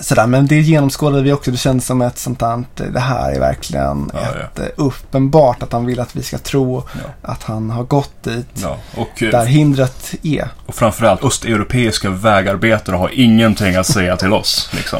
Sådär, 0.00 0.26
men 0.26 0.46
det 0.46 0.60
genomskådade 0.60 1.22
vi 1.22 1.32
också. 1.32 1.50
Det 1.50 1.56
kändes 1.56 1.86
som 1.86 2.02
ett 2.02 2.18
sånt 2.18 2.38
där, 2.38 2.64
det 2.92 3.00
här 3.00 3.32
är 3.32 3.40
verkligen 3.40 4.10
Ja, 4.14 4.20
ett 4.20 4.58
eh, 4.58 4.66
uppenbart 4.76 5.62
att 5.62 5.72
han 5.72 5.86
vill 5.86 6.00
att 6.00 6.16
vi 6.16 6.22
ska 6.22 6.38
tro 6.38 6.82
Ja. 6.92 7.30
att 7.32 7.42
han 7.42 7.70
har 7.70 7.82
gått 7.84 8.22
dit. 8.22 8.46
ja. 8.62 8.76
Och, 8.96 9.22
eh, 9.22 9.30
Där 9.30 9.46
hindret 9.46 10.14
är. 10.22 10.48
och 10.66 10.74
framförallt 10.74 11.24
östeuropeiska 11.24 12.10
vägarbetare 12.10 12.96
har 12.96 13.10
ingenting 13.14 13.74
att 13.76 13.86
säga 13.86 14.16
till 14.16 14.32
oss. 14.32 14.70
Liksom. 14.72 14.98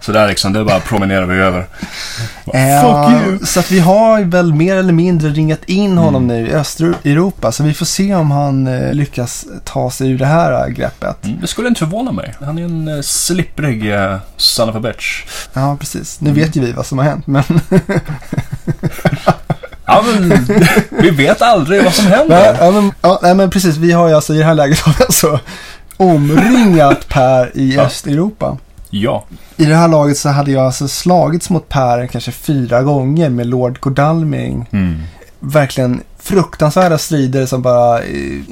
Så 0.00 0.12
där 0.12 0.28
liksom, 0.28 0.52
det 0.52 0.64
bara 0.64 0.80
promenerar 0.80 1.26
vi 1.26 1.36
över. 1.38 1.66
Eh, 2.54 2.80
Fuck 2.82 3.26
you! 3.26 3.38
Så 3.46 3.60
att 3.60 3.70
vi 3.70 3.78
har 3.80 4.20
väl 4.24 4.54
mer 4.54 4.76
eller 4.76 4.92
mindre 4.92 5.28
ringat 5.30 5.64
in 5.64 5.98
honom 5.98 6.24
Mm. 6.30 6.36
nu 6.44 6.48
i 6.50 6.54
Östeuropa. 6.54 7.52
Så 7.52 7.62
vi 7.62 7.74
får 7.74 7.86
se 7.86 8.14
om 8.14 8.30
han 8.30 8.66
eh, 8.66 8.92
lyckas 8.92 9.46
ta 9.64 9.90
sig 9.90 10.10
ur 10.10 10.18
det 10.18 10.26
här 10.26 10.52
eh, 10.66 10.66
greppet. 10.68 11.24
Mm, 11.24 11.40
det 11.40 11.46
skulle 11.46 11.68
inte 11.68 11.78
förvåna 11.78 12.12
mig. 12.12 12.34
Han 12.40 12.58
är 12.58 12.64
en 12.64 12.88
eh, 12.88 13.00
slipprig 13.00 13.92
eh, 13.94 14.16
son 14.38 14.68
of 14.68 14.76
a 14.76 14.80
bitch. 14.80 15.24
Ja, 15.52 15.76
precis. 15.80 16.20
Nu 16.20 16.32
vet 16.32 16.56
ju 16.56 16.60
vi 16.60 16.72
vad 16.72 16.86
som 16.86 16.98
har 16.98 17.04
hänt. 17.04 17.26
Men 17.26 17.42
Ja, 19.86 20.04
men 20.06 20.46
vi 20.90 21.10
vet 21.10 21.42
aldrig 21.42 21.84
vad 21.84 21.94
som 21.94 22.06
händer. 22.06 22.56
ja, 22.60 22.70
men, 22.70 22.92
ja, 23.22 23.34
men 23.34 23.50
precis. 23.50 23.76
Vi 23.76 23.92
har 23.92 24.08
ju 24.08 24.14
alltså 24.14 24.34
i 24.34 24.38
det 24.38 24.44
här 24.44 24.54
läget 24.54 24.78
har 24.80 24.94
vi 24.98 25.04
alltså 25.04 25.40
omringat 25.96 27.08
Per 27.08 27.50
i 27.54 27.74
Ja. 27.74 27.82
Östeuropa. 27.82 28.56
Ja. 28.90 29.24
I 29.56 29.64
det 29.64 29.74
här 29.76 29.88
laget 29.88 30.18
så 30.18 30.28
hade 30.28 30.50
jag 30.50 30.64
alltså 30.64 30.88
slagits 30.88 31.50
mot 31.50 31.68
Per 31.68 32.06
kanske 32.06 32.32
fyra 32.32 32.82
gånger 32.82 33.28
med 33.28 33.46
Lord 33.46 33.80
Godalming. 33.80 34.68
Mm. 34.72 35.02
Verkligen 35.40 36.00
fruktansvärda 36.28 36.98
strider 36.98 37.46
som 37.46 37.62
bara, 37.62 38.00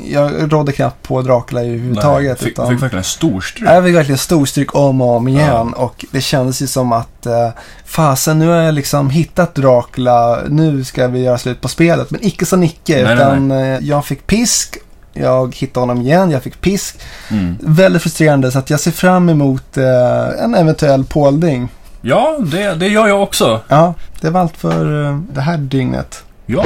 jag 0.09 0.53
rådde 0.53 0.73
knappt 0.73 1.03
på 1.03 1.23
Dracula 1.23 1.61
överhuvudtaget. 1.61 2.29
Nej, 2.29 2.37
fick, 2.37 2.49
utan- 2.49 2.69
fick 2.69 2.83
verkligen 2.83 3.05
storstryk. 3.05 3.69
Jag 3.69 3.85
fick 3.85 3.97
verkligen 3.97 4.19
storstryk 4.19 4.75
om 4.75 5.01
och 5.01 5.17
om 5.17 5.29
igen 5.29 5.73
och 5.73 6.05
det 6.11 6.21
kändes 6.21 6.62
ju 6.62 6.67
som 6.67 6.93
att 6.93 7.27
eh, 7.27 7.49
fasen 7.85 8.39
nu 8.39 8.49
har 8.49 8.57
jag 8.57 8.75
liksom 8.75 9.11
hittat 9.11 9.55
Dracula, 9.55 10.39
nu 10.49 10.85
ska 10.85 11.09
vi 11.09 11.21
göra 11.23 11.39
slut 11.39 11.61
på 11.61 11.69
spelet. 11.69 12.11
Men 12.11 12.27
icke 12.27 12.47
så 12.47 12.57
Nicke 12.57 12.95
Nej, 12.95 13.05
nej, 13.05 13.15
utan 13.15 13.51
eh, 13.51 13.79
jag 13.81 14.05
fick 14.05 14.27
pisk, 14.27 14.79
jag 15.12 15.55
hittade 15.55 15.83
honom 15.83 16.03
igen, 16.03 16.31
jag 16.31 16.43
fick 16.43 16.61
pisk. 16.61 17.01
Mm. 17.31 17.57
Väldigt 17.61 18.03
frustrerande 18.03 18.51
så 18.53 18.59
att 18.59 18.71
jag 18.71 18.81
ser 18.81 18.91
fram 18.91 19.29
emot 19.29 19.77
eh, 19.77 20.45
en 20.45 20.55
eventuell 20.55 21.05
pålning. 21.05 21.69
Ja, 22.01 22.37
det, 22.41 22.75
det 22.75 22.89
gör 22.89 23.07
jag 23.09 23.23
också. 23.23 23.61
Ja, 23.69 23.95
det 24.21 24.31
var 24.31 24.41
allt 24.41 24.57
för 24.57 25.05
eh, 25.05 25.19
det 25.33 25.41
här 25.41 25.57
dygnet. 25.59 26.23
Ja. 26.48 26.64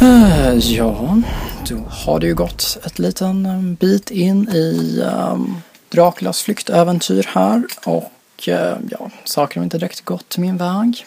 Eh, 0.00 0.58
ja, 0.58 1.22
då 1.68 1.76
har 1.88 2.20
det 2.20 2.26
ju 2.26 2.34
gått 2.34 2.78
ett 2.84 2.98
liten 2.98 3.46
eh, 3.46 3.60
bit 3.60 4.10
in 4.10 4.48
i 4.48 5.00
um, 5.32 5.56
Draculas 5.88 6.42
flyktäventyr 6.42 7.26
här 7.28 7.62
och 7.84 8.12
uh, 8.48 8.74
ja, 8.90 9.10
saker 9.24 9.56
har 9.56 9.64
inte 9.64 9.78
direkt 9.78 10.04
gått 10.04 10.38
min 10.38 10.56
väg. 10.56 11.06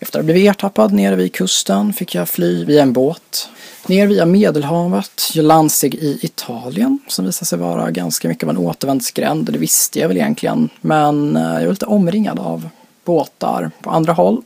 Efter 0.00 0.18
att 0.18 0.24
ha 0.24 0.32
blivit 0.32 0.50
ertappad 0.50 0.92
nere 0.92 1.16
vid 1.16 1.32
kusten 1.32 1.92
fick 1.92 2.14
jag 2.14 2.28
fly 2.28 2.64
via 2.64 2.82
en 2.82 2.92
båt 2.92 3.48
ner 3.88 4.06
via 4.06 4.26
Medelhavet. 4.26 5.30
Jag 5.34 5.44
landsteg 5.44 5.94
i 5.94 6.18
Italien 6.22 6.98
som 7.08 7.24
visade 7.24 7.46
sig 7.46 7.58
vara 7.58 7.90
ganska 7.90 8.28
mycket 8.28 8.44
av 8.44 8.50
en 8.50 8.56
återvändsgränd. 8.56 9.52
Det 9.52 9.58
visste 9.58 10.00
jag 10.00 10.08
väl 10.08 10.16
egentligen. 10.16 10.68
Men 10.80 11.36
eh, 11.36 11.42
jag 11.42 11.62
var 11.62 11.70
lite 11.70 11.86
omringad 11.86 12.38
av 12.38 12.68
båtar 13.04 13.70
på 13.82 13.90
andra 13.90 14.12
håll. 14.12 14.42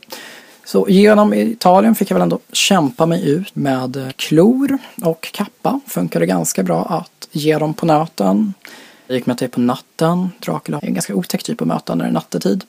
Så 0.65 0.89
genom 0.89 1.33
Italien 1.33 1.95
fick 1.95 2.11
jag 2.11 2.15
väl 2.15 2.21
ändå 2.21 2.39
kämpa 2.51 3.05
mig 3.05 3.29
ut 3.29 3.55
med 3.55 4.13
klor 4.15 4.77
och 5.03 5.29
kappa. 5.33 5.79
Funkade 5.87 6.25
ganska 6.25 6.63
bra 6.63 6.85
att 6.85 7.27
ge 7.31 7.57
dem 7.57 7.73
på 7.73 7.85
nöten. 7.85 8.53
Jag 9.07 9.15
gick 9.15 9.25
med 9.25 9.37
till 9.37 9.49
på 9.49 9.59
natten. 9.59 10.29
Dracula 10.39 10.79
är 10.81 10.87
en 10.87 10.93
ganska 10.93 11.15
otäck 11.15 11.43
typ 11.43 11.61
av 11.61 11.67
möten 11.67 11.97
när 11.97 12.05
det 12.05 12.09
är 12.09 12.13
nattetid. 12.13 12.63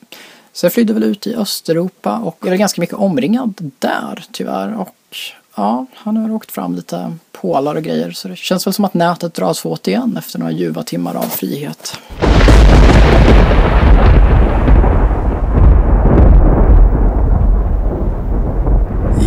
Så 0.55 0.65
jag 0.65 0.73
flydde 0.73 0.93
väl 0.93 1.03
ut 1.03 1.27
i 1.27 1.35
Östeuropa 1.35 2.17
och 2.17 2.47
är 2.47 2.55
ganska 2.55 2.81
mycket 2.81 2.95
omringad 2.95 3.71
där 3.79 4.23
tyvärr. 4.31 4.79
Och 4.79 5.17
ja, 5.55 5.85
han 5.93 6.17
har 6.17 6.31
åkt 6.31 6.51
fram 6.51 6.75
lite 6.75 7.13
pålar 7.31 7.75
och 7.75 7.83
grejer. 7.83 8.11
Så 8.11 8.27
det 8.27 8.35
känns 8.35 8.67
väl 8.67 8.73
som 8.73 8.85
att 8.85 8.93
nätet 8.93 9.33
dras 9.33 9.65
åt 9.65 9.87
igen 9.87 10.17
efter 10.17 10.39
några 10.39 10.51
ljuva 10.51 10.83
timmar 10.83 11.15
av 11.15 11.23
frihet. 11.23 11.99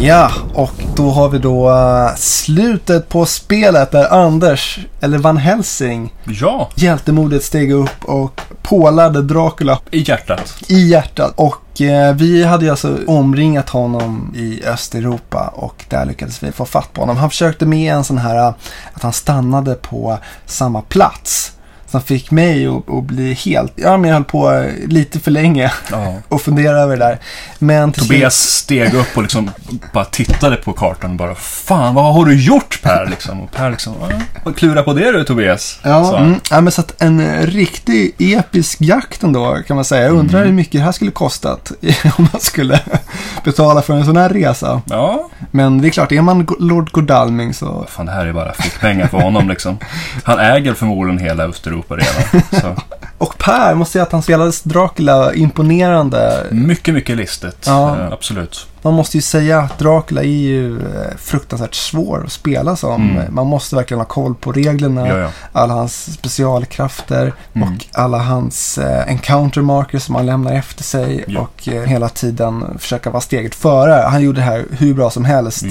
Ja, 0.01 0.31
och 0.55 0.75
då 0.97 1.11
har 1.11 1.29
vi 1.29 1.38
då 1.38 1.71
eh, 1.71 2.14
slutet 2.17 3.09
på 3.09 3.27
spelet 3.27 3.91
där 3.91 4.12
Anders, 4.12 4.79
eller 5.01 5.19
Van 5.19 5.37
Helsing, 5.37 6.14
Ja, 6.27 6.71
hjältemodet 6.75 7.45
steg 7.45 7.73
upp 7.73 8.05
och 8.05 8.41
pålade 8.68 9.22
Dracula 9.22 9.78
i 9.90 9.98
hjärtat. 10.09 10.54
i 10.68 10.88
hjärtat. 10.88 11.33
Och 11.37 11.81
eh, 11.81 12.14
vi 12.14 12.44
hade 12.44 12.64
ju 12.64 12.70
alltså 12.70 12.98
omringat 13.07 13.68
honom 13.68 14.35
i 14.37 14.64
Östeuropa 14.64 15.52
och 15.54 15.85
där 15.88 16.04
lyckades 16.04 16.42
vi 16.42 16.52
få 16.52 16.64
fatt 16.64 16.92
på 16.92 17.02
honom. 17.02 17.16
Han 17.16 17.31
försökte 17.31 17.66
med 17.66 17.94
en 17.94 18.04
sån 18.04 18.18
här 18.18 18.37
eh, 18.37 18.54
att 18.92 19.02
han 19.02 19.12
stannade 19.12 19.74
på 19.74 20.18
samma 20.46 20.83
plats. 20.83 21.52
Som 21.90 22.01
fick 22.03 22.31
mig 22.31 22.66
att, 22.66 22.90
att 22.90 23.05
bli 23.05 23.33
helt, 23.35 23.72
ja 23.77 23.96
men 23.96 24.09
jag 24.11 24.14
höll 24.16 24.24
på 24.24 24.53
eh, 24.53 24.72
lite 24.88 25.20
för 25.20 25.31
länge 25.31 25.72
Ja. 25.90 26.14
och 26.29 26.42
fundera 26.42 26.79
över 26.79 26.96
det 26.96 27.05
där. 27.05 27.18
Men 27.59 27.92
till 27.92 28.03
slut- 28.03 28.09
Tobias 28.16 28.37
steg 28.37 28.94
upp 28.94 29.16
och 29.16 29.22
liksom 29.22 29.51
bara 29.92 30.05
tittade 30.05 30.57
på 30.57 30.72
kartan 30.72 31.11
och 31.11 31.16
bara 31.16 31.35
Fan, 31.35 31.94
vad 31.94 32.14
har 32.14 32.24
du 32.24 32.42
gjort 32.44 32.83
Per? 32.83 33.07
Liksom. 33.11 33.40
Och 33.40 33.51
Per 33.53 33.70
liksom, 33.70 33.94
"Ja, 34.01 34.09
vad 34.44 34.57
klura 34.57 34.83
på 34.83 34.92
det 34.92 35.12
du 35.12 35.24
Tobias. 35.24 35.79
Ja, 35.83 36.18
mm, 36.18 36.40
ja, 36.51 36.61
men 36.61 36.72
så 36.72 36.81
att 36.81 37.03
en 37.03 37.46
riktig 37.46 38.14
episk 38.18 38.81
jakt 38.81 39.22
ändå 39.22 39.59
kan 39.66 39.77
man 39.77 39.85
säga. 39.85 40.03
Jag 40.03 40.12
undrar 40.16 40.38
Mm. 40.38 40.48
hur 40.48 40.55
mycket 40.57 40.72
det 40.72 40.81
här 40.81 40.92
skulle 40.92 41.11
kostat 41.11 41.72
om 42.18 42.29
man 42.33 42.40
skulle 42.40 42.81
betala 43.44 43.83
för 43.83 43.94
en 43.94 44.05
sån 44.05 44.16
här 44.16 44.29
resa. 44.29 44.83
Ja, 44.87 45.29
Men 45.51 45.81
det 45.81 45.88
är 45.88 45.90
klart, 45.90 46.12
är 46.12 46.22
man 46.22 46.46
Lord 46.59 46.90
Godalming 46.90 47.55
så... 47.55 47.87
fan 47.88 48.07
det 48.07 48.12
här 48.12 48.27
är 48.27 48.33
bara 48.33 48.53
fickpengar 48.53 49.07
för 49.07 49.18
honom 49.20 49.48
liksom. 49.48 49.79
Han 50.24 50.38
äger 50.38 50.74
förmodligen 50.74 51.18
hela 51.18 51.44
Östeuropa 51.44 51.78
redan. 51.88 52.43
Så. 52.61 52.83
Och 53.19 53.38
Per, 53.38 53.75
måste 53.75 53.93
säga 53.93 54.03
att 54.03 54.12
han 54.12 54.23
spelades 54.23 54.62
Dracula 54.62 55.35
imponerande. 55.35 56.47
Mycket, 56.51 56.95
mycket 56.95 57.17
listigt. 57.17 57.67
Ja. 57.67 57.97
Eh, 58.01 58.12
absolut. 58.12 58.67
Man 58.83 58.95
måste 58.95 59.17
ju 59.17 59.23
säga 59.23 59.59
att 59.61 59.79
Dracula 59.79 60.23
är 60.23 60.27
ju 60.27 60.79
eh, 60.79 61.17
fruktansvärt 61.19 61.75
svår 61.75 62.25
att 62.25 62.33
spela 62.33 62.77
som. 62.77 63.11
Mm. 63.11 63.35
Man 63.35 63.47
måste 63.47 63.77
verkligen 63.77 63.99
ha 64.01 64.07
koll 64.07 64.35
på 64.35 64.53
reglerna. 64.53 65.09
Ja, 65.09 65.19
ja. 65.19 65.31
alla 65.53 65.75
hans 65.75 66.12
specialkrafter 66.14 67.33
Mm. 67.53 67.69
och 67.69 67.85
alla 67.93 68.19
hans 68.19 68.79
eh, 68.79 69.09
encounter 69.09 69.61
markers 69.61 70.03
som 70.03 70.14
han 70.14 70.27
lämnar 70.27 70.53
efter 70.53 70.83
sig 70.83 71.25
och 71.38 71.69
eh, 71.69 71.83
hela 71.83 72.09
tiden 72.09 72.79
försöka 72.79 73.11
vara 73.11 73.21
steget 73.21 73.55
före. 73.55 73.93
Han 73.93 74.23
gjorde 74.23 74.41
det 74.41 74.45
här 74.45 74.64
hur 74.71 74.95
bra 74.95 75.11
som 75.11 75.25
helst. 75.25 75.62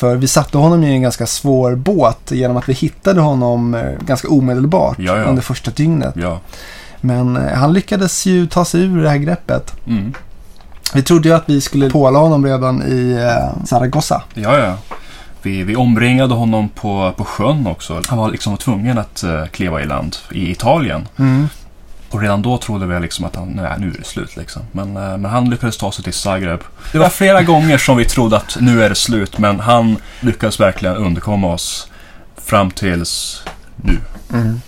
För 0.00 0.16
vi 0.16 0.28
satte 0.28 0.58
honom 0.58 0.84
i 0.84 0.92
en 0.92 1.02
ganska 1.02 1.26
svår 1.26 1.74
båt 1.74 2.30
genom 2.30 2.56
att 2.56 2.68
vi 2.68 2.72
hittade 2.72 3.20
honom 3.20 3.74
eh, 3.74 3.92
ganska 4.06 4.28
omedelbart 4.28 4.96
Ja, 4.98 5.16
ja. 5.16 5.24
under 5.24 5.42
första 5.42 5.70
dygnet. 5.70 6.14
ja. 6.16 6.40
Men 7.00 7.36
eh, 7.36 7.58
han 7.58 7.72
lyckades 7.72 8.26
ju 8.26 8.46
ta 8.46 8.64
sig 8.64 8.80
ur 8.80 9.02
det 9.02 9.08
här 9.08 9.16
greppet. 9.16 9.74
Mm. 9.86 10.14
Vi 10.94 11.02
trodde 11.02 11.28
ju 11.28 11.34
att 11.34 11.44
vi 11.46 11.60
skulle 11.60 11.90
påla 11.90 12.18
honom 12.18 12.46
redan 12.46 12.82
i 12.82 13.12
eh, 13.12 13.64
Zaragoza. 13.66 14.22
Ja, 14.34 14.58
ja. 14.58 14.76
Vi, 15.42 15.62
vi 15.62 15.76
omringade 15.76 16.34
honom 16.34 16.68
på, 16.68 17.12
på 17.16 17.24
sjön 17.24 17.66
också. 17.66 18.02
Han 18.08 18.18
var 18.18 18.30
liksom 18.30 18.56
tvungen 18.56 18.98
att 18.98 19.24
uh, 19.26 19.46
kliva 19.46 19.82
i 19.82 19.86
land 19.86 20.16
i 20.32 20.50
Italien. 20.50 21.08
Mm. 21.18 21.48
Och 22.10 22.20
redan 22.20 22.42
då 22.42 22.58
trodde 22.58 22.86
vi 22.86 23.00
liksom 23.00 23.24
att 23.24 23.36
han, 23.36 23.48
nej, 23.48 23.74
nu 23.78 23.88
är 23.88 23.98
det 23.98 24.04
slut 24.04 24.36
liksom. 24.36 24.62
Men, 24.72 24.96
eh, 24.96 25.18
men 25.18 25.24
han 25.24 25.50
lyckades 25.50 25.76
ta 25.76 25.92
sig 25.92 26.04
till 26.04 26.12
Zagreb. 26.12 26.60
Det 26.92 26.98
var 26.98 27.08
flera 27.08 27.42
gånger 27.42 27.78
som 27.78 27.96
vi 27.96 28.04
trodde 28.04 28.36
att 28.36 28.56
nu 28.60 28.84
är 28.84 28.88
det 28.88 28.94
slut, 28.94 29.38
men 29.38 29.60
han 29.60 29.96
lyckades 30.20 30.60
verkligen 30.60 30.96
underkomma 30.96 31.52
oss 31.52 31.88
fram 32.36 32.70
tills 32.70 33.42
nu. 33.76 33.98
Mm. 34.32 34.60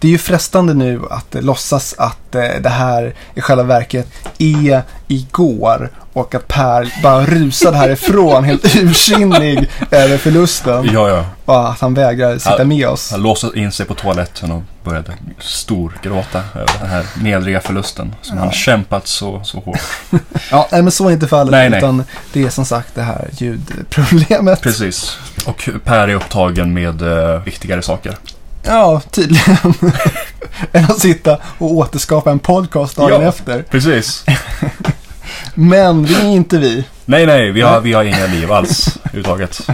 Det 0.00 0.08
är 0.08 0.12
ju 0.12 0.18
frestande 0.18 0.74
nu 0.74 1.00
att 1.10 1.34
eh, 1.34 1.42
låtsas 1.42 1.94
att 1.98 2.34
eh, 2.34 2.42
det 2.60 2.68
här 2.68 3.14
i 3.34 3.40
själva 3.40 3.62
verket 3.62 4.08
är 4.38 4.82
igår 5.08 5.90
och 6.12 6.34
att 6.34 6.48
Per 6.48 6.92
bara 7.02 7.24
rusade 7.24 7.76
härifrån 7.76 8.44
helt 8.44 8.76
ursinnig 8.76 9.70
över 9.90 10.18
förlusten 10.18 10.88
Ja, 10.92 11.08
ja. 11.08 11.24
och 11.44 11.70
att 11.70 11.80
han 11.80 11.94
vägrar 11.94 12.38
sitta 12.38 12.58
Ja. 12.58 12.64
med 12.64 12.88
oss. 12.88 13.10
Han 13.10 13.22
låste 13.22 13.50
in 13.54 13.72
sig 13.72 13.86
på 13.86 13.94
toaletten 13.94 14.50
och 14.52 14.62
började 14.84 15.12
storgråta 15.40 16.42
över 16.54 16.72
den 16.80 16.88
här 16.90 17.06
nedriga 17.22 17.60
förlusten 17.60 18.14
som 18.22 18.36
Ja. 18.36 18.42
han 18.42 18.52
kämpat 18.52 19.06
så, 19.06 19.40
så 19.44 19.60
hårt. 19.60 19.80
Ja, 20.50 20.68
nej, 20.72 20.82
men 20.82 20.92
så 20.92 21.08
är 21.08 21.12
inte 21.12 21.28
fallet. 21.28 21.50
Nej, 21.52 21.70
nej. 21.70 21.78
Utan 21.78 22.04
det 22.32 22.42
är 22.44 22.50
som 22.50 22.64
sagt 22.64 22.94
det 22.94 23.02
här 23.02 23.28
ljudproblemet. 23.32 24.60
Precis. 24.62 25.18
Och 25.46 25.68
Per 25.84 26.08
är 26.08 26.14
upptagen 26.14 26.74
med 26.74 27.02
uh, 27.02 27.42
viktigare 27.44 27.82
saker. 27.82 28.16
Ja, 28.68 29.00
tydligen. 29.10 29.56
Än 30.72 30.84
att 30.84 31.00
sitta 31.00 31.38
och 31.58 31.72
återskapa 31.72 32.30
en 32.30 32.38
podcast 32.38 32.96
dagen 32.96 33.22
Ja. 33.22 33.28
efter. 33.28 33.62
Precis. 33.62 34.24
Men 35.54 36.02
det 36.02 36.14
är 36.14 36.24
inte 36.28 36.58
vi. 36.58 36.84
Nej, 37.04 37.26
nej, 37.26 37.50
vi 37.52 37.60
har, 37.60 37.80
vi 37.80 37.92
har 37.92 38.04
inga 38.04 38.26
liv 38.26 38.52
alls 38.52 38.98
överhuvudtaget. 39.04 39.66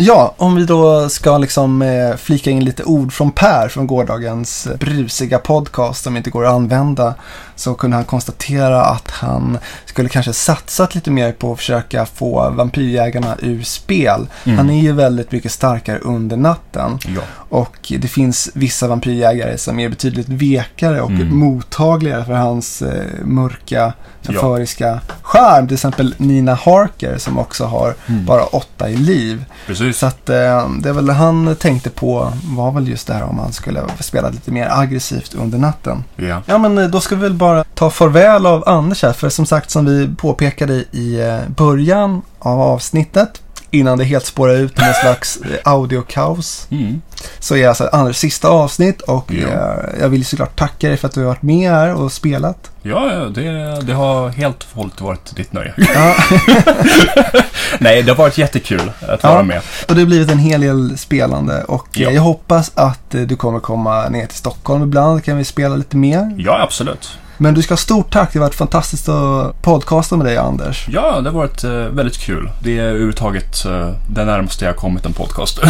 Ja, 0.00 0.34
om 0.36 0.54
vi 0.54 0.64
då 0.64 1.08
ska 1.08 1.38
liksom 1.38 1.82
eh, 1.82 2.16
flika 2.16 2.50
in 2.50 2.64
lite 2.64 2.84
ord 2.84 3.12
från 3.12 3.30
Per 3.32 3.68
från 3.68 3.86
gårdagens 3.86 4.66
eh, 4.66 4.76
brusiga 4.76 5.38
podcast 5.38 6.04
som 6.04 6.16
inte 6.16 6.30
går 6.30 6.46
att 6.46 6.52
använda. 6.52 7.14
Så 7.56 7.74
kunde 7.74 7.96
han 7.96 8.04
konstatera 8.04 8.82
att 8.84 9.10
han 9.10 9.58
skulle 9.84 10.08
kanske 10.08 10.32
satsat 10.32 10.94
lite 10.94 11.10
mer 11.10 11.32
på 11.32 11.52
att 11.52 11.58
försöka 11.58 12.06
få 12.06 12.50
vampyrjägarna 12.50 13.36
ur 13.42 13.62
spel. 13.62 14.26
Mm. 14.44 14.58
Han 14.58 14.70
är 14.70 14.82
ju 14.82 14.92
väldigt 14.92 15.32
mycket 15.32 15.52
starkare 15.52 15.98
under 15.98 16.36
natten. 16.36 16.98
Ja. 17.16 17.20
Och 17.48 17.92
det 18.00 18.08
finns 18.08 18.50
vissa 18.54 18.88
vampyrjägare 18.88 19.58
som 19.58 19.78
är 19.80 19.88
betydligt 19.88 20.28
vekare 20.28 21.00
och 21.00 21.10
Mm. 21.10 21.36
mottagligare 21.38 22.24
för 22.24 22.32
hans 22.32 22.82
eh, 22.82 23.04
mörka, 23.24 23.92
Ja. 24.22 24.32
förföriska 24.32 25.00
charm. 25.22 25.66
Till 25.66 25.74
exempel 25.74 26.14
Nina 26.18 26.54
Harker 26.54 27.18
som 27.18 27.38
också 27.38 27.64
har 27.64 27.94
Mm. 28.06 28.24
bara 28.24 28.44
åtta 28.44 28.88
i 28.90 28.96
liv. 28.96 29.44
Precis. 29.66 29.87
Så 29.92 30.06
att 30.06 30.28
eh, 30.28 30.70
det 30.80 30.88
är 30.88 30.92
väl 30.92 31.06
det 31.06 31.12
han 31.12 31.56
tänkte 31.56 31.90
på 31.90 32.32
var 32.44 32.72
väl 32.72 32.88
just 32.88 33.06
det 33.06 33.14
här 33.14 33.22
om 33.22 33.38
han 33.38 33.52
skulle 33.52 33.82
spela 34.00 34.28
lite 34.28 34.50
mer 34.50 34.68
aggressivt 34.70 35.34
under 35.34 35.58
natten. 35.58 36.04
Ja. 36.16 36.42
Ja 36.46 36.58
men 36.58 36.78
eh, 36.78 36.88
då 36.88 37.00
ska 37.00 37.16
vi 37.16 37.22
väl 37.22 37.34
bara 37.34 37.64
ta 37.64 37.90
farväl 37.90 38.46
av 38.46 38.68
Anders 38.68 39.02
här. 39.02 39.12
För 39.12 39.28
som 39.28 39.46
sagt 39.46 39.70
som 39.70 39.84
vi 39.84 40.08
påpekade 40.16 40.74
i 40.90 41.20
eh, 41.20 41.48
början 41.48 42.22
av 42.38 42.60
avsnittet. 42.60 43.42
Innan 43.70 43.98
det 43.98 44.04
helt 44.04 44.26
spårar 44.26 44.54
ut 44.54 44.78
i 44.78 44.82
någon 44.82 44.94
slags 45.02 45.36
eh, 45.36 45.72
audiokaos. 45.72 46.66
Mm. 46.70 47.02
Så 47.38 47.56
är 47.56 47.68
alltså 47.68 47.88
Anders 47.92 48.16
sista 48.16 48.48
avsnitt 48.48 49.00
och 49.00 49.32
Ja. 49.32 49.48
eh, 49.48 50.00
jag 50.00 50.08
vill 50.08 50.24
såklart 50.24 50.58
tacka 50.58 50.88
dig 50.88 50.96
för 50.96 51.08
att 51.08 51.14
du 51.14 51.20
har 51.20 51.26
varit 51.28 51.42
med 51.42 51.70
här 51.70 51.94
och 51.94 52.12
spelat. 52.12 52.70
Ja, 52.82 53.12
ja, 53.14 53.18
det, 53.24 53.80
det 53.80 53.92
har 53.92 54.28
helt 54.28 54.62
och 54.62 54.76
hållet 54.76 55.00
varit 55.00 55.36
ditt 55.36 55.52
nöje. 55.52 55.74
Ja, 55.94 56.14
Nej, 57.78 58.02
det 58.02 58.10
har 58.12 58.16
varit 58.16 58.38
jättekul 58.38 58.92
att 59.08 59.22
Ja. 59.22 59.30
vara 59.32 59.42
med. 59.42 59.60
och 59.88 59.94
det 59.94 60.00
har 60.00 60.06
blivit 60.06 60.30
en 60.30 60.38
hel 60.38 60.60
del 60.60 60.98
spelande 60.98 61.64
och 61.64 61.88
eh, 61.98 62.02
Ja. 62.02 62.10
jag 62.10 62.22
hoppas 62.22 62.70
att 62.74 63.00
du 63.10 63.36
kommer 63.36 63.60
komma 63.60 64.08
ner 64.08 64.26
till 64.26 64.38
Stockholm 64.38 64.82
ibland. 64.82 65.24
kan 65.24 65.36
vi 65.36 65.44
spela 65.44 65.76
lite 65.76 65.96
mer. 65.96 66.34
Ja, 66.38 66.62
absolut. 66.62 67.18
Men 67.38 67.54
du 67.54 67.62
ska 67.62 67.72
ha 67.72 67.78
stort 67.78 68.12
tack. 68.12 68.32
Det 68.32 68.38
har 68.38 68.46
varit 68.46 68.54
fantastiskt 68.54 69.08
att 69.08 69.62
podcasta 69.62 70.16
med 70.16 70.26
dig 70.26 70.36
Anders. 70.36 70.86
Ja, 70.88 71.20
det 71.20 71.30
har 71.30 71.36
varit 71.36 71.64
eh, 71.64 71.70
väldigt 71.70 72.18
kul. 72.18 72.50
Det 72.62 72.78
är 72.78 72.82
överhuvudtaget 72.82 73.64
eh, 73.64 73.90
det 74.06 74.24
närmaste 74.24 74.64
jag 74.64 74.72
har 74.72 74.76
kommit 74.76 75.06
en 75.06 75.12
podcast. 75.12 75.58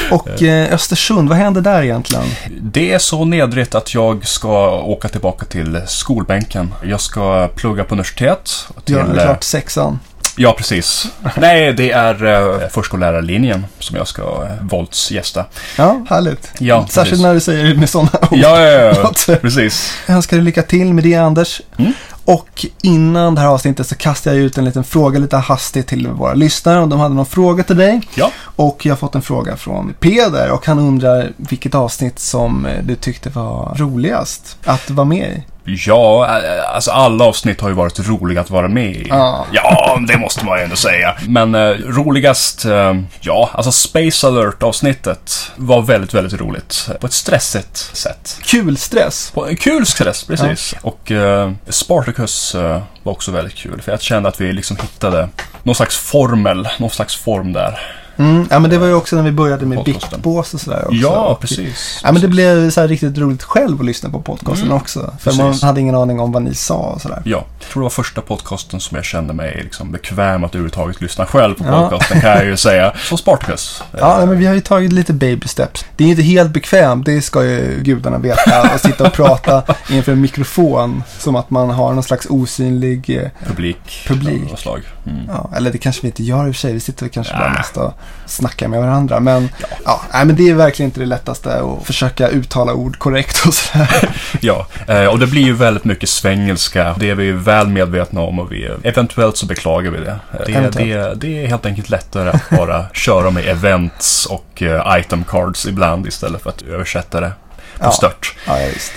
Och 0.10 0.42
eh, 0.42 0.74
Östersund, 0.74 1.28
vad 1.28 1.38
händer 1.38 1.60
där 1.60 1.82
egentligen? 1.82 2.24
Det 2.60 2.92
är 2.92 2.98
så 2.98 3.24
nedrigt 3.24 3.74
att 3.74 3.94
jag 3.94 4.26
ska 4.26 4.80
åka 4.80 5.08
tillbaka 5.08 5.46
till 5.46 5.80
skolbänken. 5.86 6.74
Jag 6.82 7.00
ska 7.00 7.48
plugga 7.54 7.84
på 7.84 7.94
universitet. 7.94 8.68
Till, 8.84 8.94
Ja, 8.94 9.04
det 9.04 9.20
är 9.20 9.24
klart 9.24 9.44
sexan. 9.44 9.98
Ja, 10.40 10.54
precis. 10.58 11.06
Nej, 11.36 11.72
det 11.72 11.90
är 11.90 12.24
uh, 12.24 12.68
förskollärarlinjen 12.68 13.66
som 13.78 13.96
jag 13.96 14.08
ska 14.08 14.22
uh, 14.22 14.48
voltsgästa. 14.60 15.44
Ja, 15.78 16.04
härligt. 16.08 16.52
Ja, 16.58 16.86
Särskilt 16.90 17.10
precis. 17.10 17.22
när 17.22 17.34
du 17.34 17.40
säger 17.40 17.64
det 17.64 17.74
med 17.74 17.90
sådana 17.90 18.10
ord. 18.30 18.38
Ja, 18.38 18.60
ja, 18.60 19.12
ja. 19.26 19.36
Precis. 19.36 19.92
Jag 20.06 20.16
önskar 20.16 20.36
dig 20.36 20.44
lycka 20.44 20.62
till 20.62 20.94
med 20.94 21.04
det 21.04 21.14
Anders. 21.14 21.60
Mm. 21.78 21.92
Och 22.30 22.66
innan 22.82 23.34
det 23.34 23.40
här 23.40 23.48
avsnittet 23.48 23.86
så 23.86 23.94
kastar 23.94 24.30
jag 24.30 24.40
ut 24.40 24.58
en 24.58 24.64
liten 24.64 24.84
fråga 24.84 25.18
lite 25.18 25.36
hastigt 25.36 25.86
till 25.86 26.08
våra 26.08 26.34
lyssnare 26.34 26.80
om 26.80 26.90
de 26.90 27.00
hade 27.00 27.14
någon 27.14 27.26
fråga 27.26 27.64
till 27.64 27.76
dig. 27.76 28.00
Ja. 28.14 28.30
Och 28.56 28.86
jag 28.86 28.92
har 28.92 28.96
fått 28.96 29.14
en 29.14 29.22
fråga 29.22 29.56
från 29.56 29.94
Peder 30.00 30.50
och 30.50 30.66
han 30.66 30.78
undrar 30.78 31.32
vilket 31.36 31.74
avsnitt 31.74 32.18
som 32.18 32.66
eh, 32.66 32.82
du 32.82 32.96
tyckte 32.96 33.30
var 33.30 33.74
roligast 33.78 34.58
att 34.64 34.90
vara 34.90 35.04
med 35.04 35.30
i. 35.30 35.44
Ja, 35.64 36.38
eh, 36.38 36.74
alltså 36.74 36.90
alla 36.90 37.24
avsnitt 37.24 37.60
har 37.60 37.68
ju 37.68 37.74
varit 37.74 38.08
roliga 38.08 38.40
att 38.40 38.50
vara 38.50 38.68
med 38.68 38.96
i. 38.96 39.06
Ja. 39.08 39.46
Ja, 39.52 39.98
det 40.08 40.18
måste 40.18 40.44
man 40.44 40.58
ju 40.58 40.64
ändå 40.64 40.76
säga. 40.76 41.16
Men 41.28 41.54
eh, 41.54 41.60
roligast, 41.70 42.64
eh, 42.64 43.00
ja, 43.20 43.50
alltså 43.52 43.72
Space 43.72 44.26
Alert-avsnittet 44.26 45.50
var 45.56 45.82
väldigt, 45.82 46.14
väldigt 46.14 46.40
roligt. 46.40 46.88
På 47.00 47.06
ett 47.06 47.12
stressigt 47.12 47.76
sätt. 47.76 48.38
Kul 48.42 48.76
stress. 48.76 49.30
På 49.34 49.48
kul 49.60 49.86
stress, 49.86 50.24
precis. 50.24 50.74
Och 50.82 51.10
eh, 51.10 51.52
Spartacus 51.68 52.19
eh, 52.54 52.82
var 53.02 53.12
också 53.12 53.30
väldigt 53.30 53.54
kul. 53.54 53.82
För 53.82 53.92
jag 53.92 54.00
kände 54.02 54.28
att 54.28 54.40
vi 54.40 54.52
liksom 54.52 54.76
hittade 54.76 55.28
någon 55.62 55.74
slags 55.74 55.96
formel, 55.96 56.68
någon 56.78 56.90
slags 56.90 57.16
form 57.16 57.52
där. 57.52 57.78
Mm, 58.20 58.46
ja 58.50 58.58
men 58.58 58.70
det 58.70 58.78
var 58.78 58.86
ju 58.86 58.94
också 58.94 59.16
när 59.16 59.22
vi 59.22 59.32
började 59.32 59.66
med 59.66 59.84
biktbås 59.84 60.54
och 60.54 60.60
sådär 60.60 60.82
också. 60.84 60.94
Ja, 60.96 61.38
precis. 61.40 62.00
Ja 62.04 62.12
men 62.12 62.22
det 62.22 62.28
blev 62.28 62.70
så 62.70 62.86
riktigt 62.86 63.18
roligt 63.18 63.42
själv 63.42 63.80
att 63.80 63.86
lyssna 63.86 64.10
på 64.10 64.20
podcasten 64.20 64.64
Mm, 64.66 64.76
också. 64.76 65.12
För 65.20 65.32
man 65.32 65.46
precis. 65.46 65.62
hade 65.62 65.80
ingen 65.80 65.94
aning 65.94 66.20
om 66.20 66.32
vad 66.32 66.42
ni 66.42 66.54
sa 66.54 66.74
och 66.74 67.00
sådär. 67.00 67.22
Ja, 67.24 67.44
jag 67.60 67.68
tror 67.68 67.80
det 67.82 67.84
var 67.84 67.90
första 67.90 68.20
podcasten 68.20 68.80
som 68.80 68.94
jag 68.96 69.04
kände 69.04 69.32
mig 69.34 69.60
liksom 69.64 69.92
bekväm 69.92 70.44
att 70.44 70.50
överhuvudtaget 70.50 71.00
lyssna 71.00 71.26
själv 71.26 71.54
på 71.54 71.64
Ja. 71.64 71.88
podcasten 71.88 72.20
kan 72.20 72.30
jag 72.30 72.44
ju 72.46 72.56
säga. 72.56 72.92
Så 73.08 73.16
Spartacus. 73.16 73.82
Ja, 73.98 74.16
nej, 74.18 74.26
men 74.26 74.38
vi 74.38 74.46
har 74.46 74.54
ju 74.54 74.60
tagit 74.60 74.92
lite 74.92 75.12
baby 75.12 75.48
steps. 75.48 75.84
Det 75.96 76.04
är 76.04 76.08
inte 76.08 76.22
helt 76.22 76.50
bekvämt, 76.50 77.06
det 77.06 77.22
ska 77.22 77.44
ju 77.44 77.80
gudarna 77.82 78.18
veta. 78.18 78.62
Att 78.74 78.80
sitta 78.80 79.06
och 79.06 79.12
prata 79.12 79.62
inför 79.90 80.12
en 80.12 80.20
mikrofon 80.20 81.02
som 81.18 81.36
att 81.36 81.50
man 81.50 81.70
har 81.70 81.92
någon 81.92 82.02
slags 82.02 82.26
osynlig... 82.30 83.10
eh, 83.22 83.46
Publik. 83.46 84.04
Publik. 84.08 84.52
av 84.52 84.56
slag. 84.56 84.82
Mm. 85.06 85.20
Ja, 85.28 85.50
eller 85.56 85.72
det 85.72 85.78
kanske 85.78 86.02
vi 86.02 86.08
inte 86.08 86.22
gör 86.22 86.46
i 86.46 86.50
och 86.50 86.54
för 86.54 86.60
sig. 86.60 86.72
Vi 86.72 86.80
sitter 86.80 87.02
väl 87.04 87.10
kanske 87.12 87.32
bara 87.32 87.44
Ja. 87.44 87.52
mest 87.52 87.76
och 87.76 87.94
snackar 88.26 88.68
med 88.68 88.80
varandra. 88.80 89.20
Men, 89.20 89.48
ja. 89.84 90.00
nej, 90.12 90.24
men 90.24 90.36
det 90.36 90.48
är 90.48 90.54
verkligen 90.54 90.88
inte 90.88 91.00
det 91.00 91.06
lättaste 91.06 91.60
att 91.60 91.86
försöka 91.86 92.28
uttala 92.28 92.74
ord 92.74 92.98
korrekt 92.98 93.46
och 93.46 93.54
sådär. 93.54 94.10
Ja, 94.40 94.66
eh, 94.88 95.04
och 95.06 95.18
det 95.18 95.26
blir 95.26 95.42
ju 95.42 95.52
väldigt 95.52 95.84
mycket 95.84 96.08
svengelska. 96.08 96.94
Det 96.98 97.10
är 97.10 97.14
vi 97.14 97.32
väl 97.32 97.68
medvetna 97.68 98.20
om 98.20 98.38
och 98.38 98.52
vi, 98.52 98.70
eventuellt 98.82 99.36
så 99.36 99.46
beklagar 99.46 99.90
vi 99.90 99.98
det. 99.98 100.18
Eh, 100.32 100.46
Det, 100.46 100.70
det, 100.84 101.14
det 101.14 101.44
är 101.44 101.46
helt 101.48 101.66
enkelt 101.66 101.90
lättare 101.90 102.28
att 102.30 102.50
bara 102.50 102.86
köra 102.92 103.30
med 103.30 103.48
events 103.48 104.26
och 104.26 104.62
eh, 104.62 104.98
item 105.00 105.24
cards 105.24 105.66
ibland 105.66 106.06
istället 106.06 106.42
för 106.42 106.50
att 106.50 106.62
översätta 106.62 107.20
det 107.20 107.32
på 107.78 107.84
Ja. 107.84 107.90
stört. 107.90 108.34
Ja, 108.46 108.60
ja, 108.60 108.68
visst. 108.74 108.92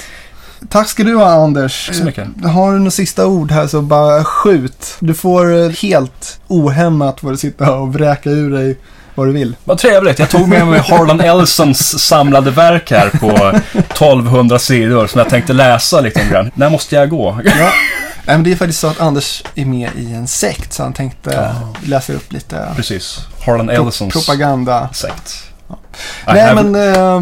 Tack 0.70 0.90
ska 0.90 1.04
du 1.04 1.16
ha 1.16 1.26
Anders. 1.44 1.86
Tack 1.88 1.96
så 1.96 2.04
mycket. 2.04 2.28
Har 2.46 2.72
du 2.72 2.78
några 2.78 2.92
sista 2.92 3.26
ord 3.28 3.52
här 3.52 3.68
så 3.68 3.82
bara 3.82 4.24
skjut. 4.24 4.96
Du 5.00 5.14
får 5.14 5.56
eh, 5.64 5.70
helt 5.70 6.40
ohämmat 6.48 7.24
du 7.32 7.38
sitta 7.38 7.72
och 7.74 7.94
vräka 7.94 8.30
ur 8.30 8.52
dig 8.52 8.78
vad 9.16 9.28
du 9.28 9.32
vill. 9.32 9.56
Vad 9.64 9.78
trevligt. 9.78 10.20
Jag 10.20 10.30
tog 10.30 10.48
med 10.48 10.68
mig 10.68 10.80
Harlan 10.80 11.22
Ellisons 11.22 12.00
samlade 12.08 12.52
verk 12.52 12.92
här 12.92 13.10
på 13.10 13.58
1200 13.80 14.60
sidor 14.60 15.08
som 15.08 15.20
jag 15.20 15.30
tänkte 15.30 15.54
läsa 15.54 16.02
lite 16.02 16.24
grann. 16.32 16.52
När 16.56 16.70
måste 16.70 16.96
jag 16.96 17.10
gå? 17.10 17.40
Ja. 17.46 17.52
Nej, 18.26 18.36
men 18.38 18.44
det 18.44 18.52
är 18.52 18.56
faktiskt 18.56 18.80
så 18.80 18.88
att 18.88 19.00
Anders 19.00 19.44
är 19.56 19.66
med 19.66 19.90
i 19.98 20.14
en 20.14 20.28
sekt 20.28 20.74
så 20.74 20.84
han 20.84 20.94
tänkte 20.94 21.32
Ja. 21.34 21.74
läsa 21.86 22.14
upp 22.14 22.34
lite 22.34 22.68
Precis. 22.76 23.20
Harlan 23.46 23.70
Ellisons 23.70 24.14
propaganda. 24.14 24.90
sekt. 24.94 25.44
I 26.28 26.34
Nej 26.34 26.56
men 26.56 26.76
eh, 26.76 27.22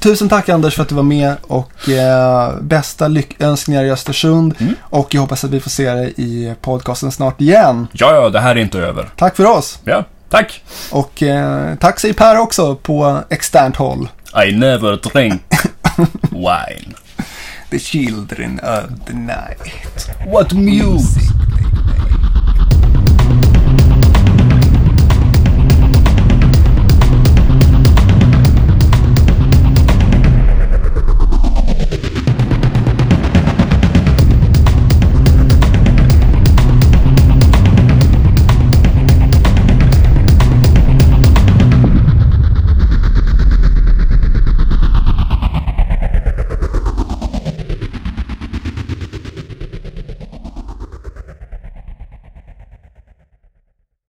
tusen 0.00 0.28
tack 0.28 0.48
Anders 0.48 0.74
för 0.74 0.82
att 0.82 0.88
du 0.88 0.94
var 0.94 1.02
med 1.02 1.34
och 1.42 1.88
eh, 1.88 2.54
bästa 2.60 3.08
lyckönskningar 3.08 3.84
i 3.84 3.90
Östersund. 3.90 4.54
Mm. 4.58 4.74
Och 4.80 5.14
jag 5.14 5.20
hoppas 5.20 5.44
att 5.44 5.50
vi 5.50 5.60
får 5.60 5.70
se 5.70 5.90
dig 5.90 6.14
i 6.16 6.54
podcasten 6.60 7.12
snart 7.12 7.40
igen. 7.40 7.86
Ja, 7.92 8.14
ja, 8.14 8.28
det 8.28 8.40
här 8.40 8.56
är 8.56 8.60
inte 8.60 8.78
över. 8.78 9.08
Tack 9.16 9.36
för 9.36 9.44
oss. 9.44 9.78
Ja, 9.84 10.04
tack. 10.30 10.62
Och 10.90 11.22
eh, 11.22 11.74
tack 11.74 12.00
säger 12.00 12.14
Per 12.14 12.38
också 12.38 12.74
på 12.74 13.22
externt 13.30 13.76
håll. 13.76 14.08
I 14.48 14.52
never 14.52 15.10
drink 15.12 15.42
wine. 16.30 16.94
The 17.70 17.78
children 17.78 18.60
of 18.60 19.06
the 19.06 19.12
night. 19.12 19.58
What 20.26 20.52
music? 20.52 21.45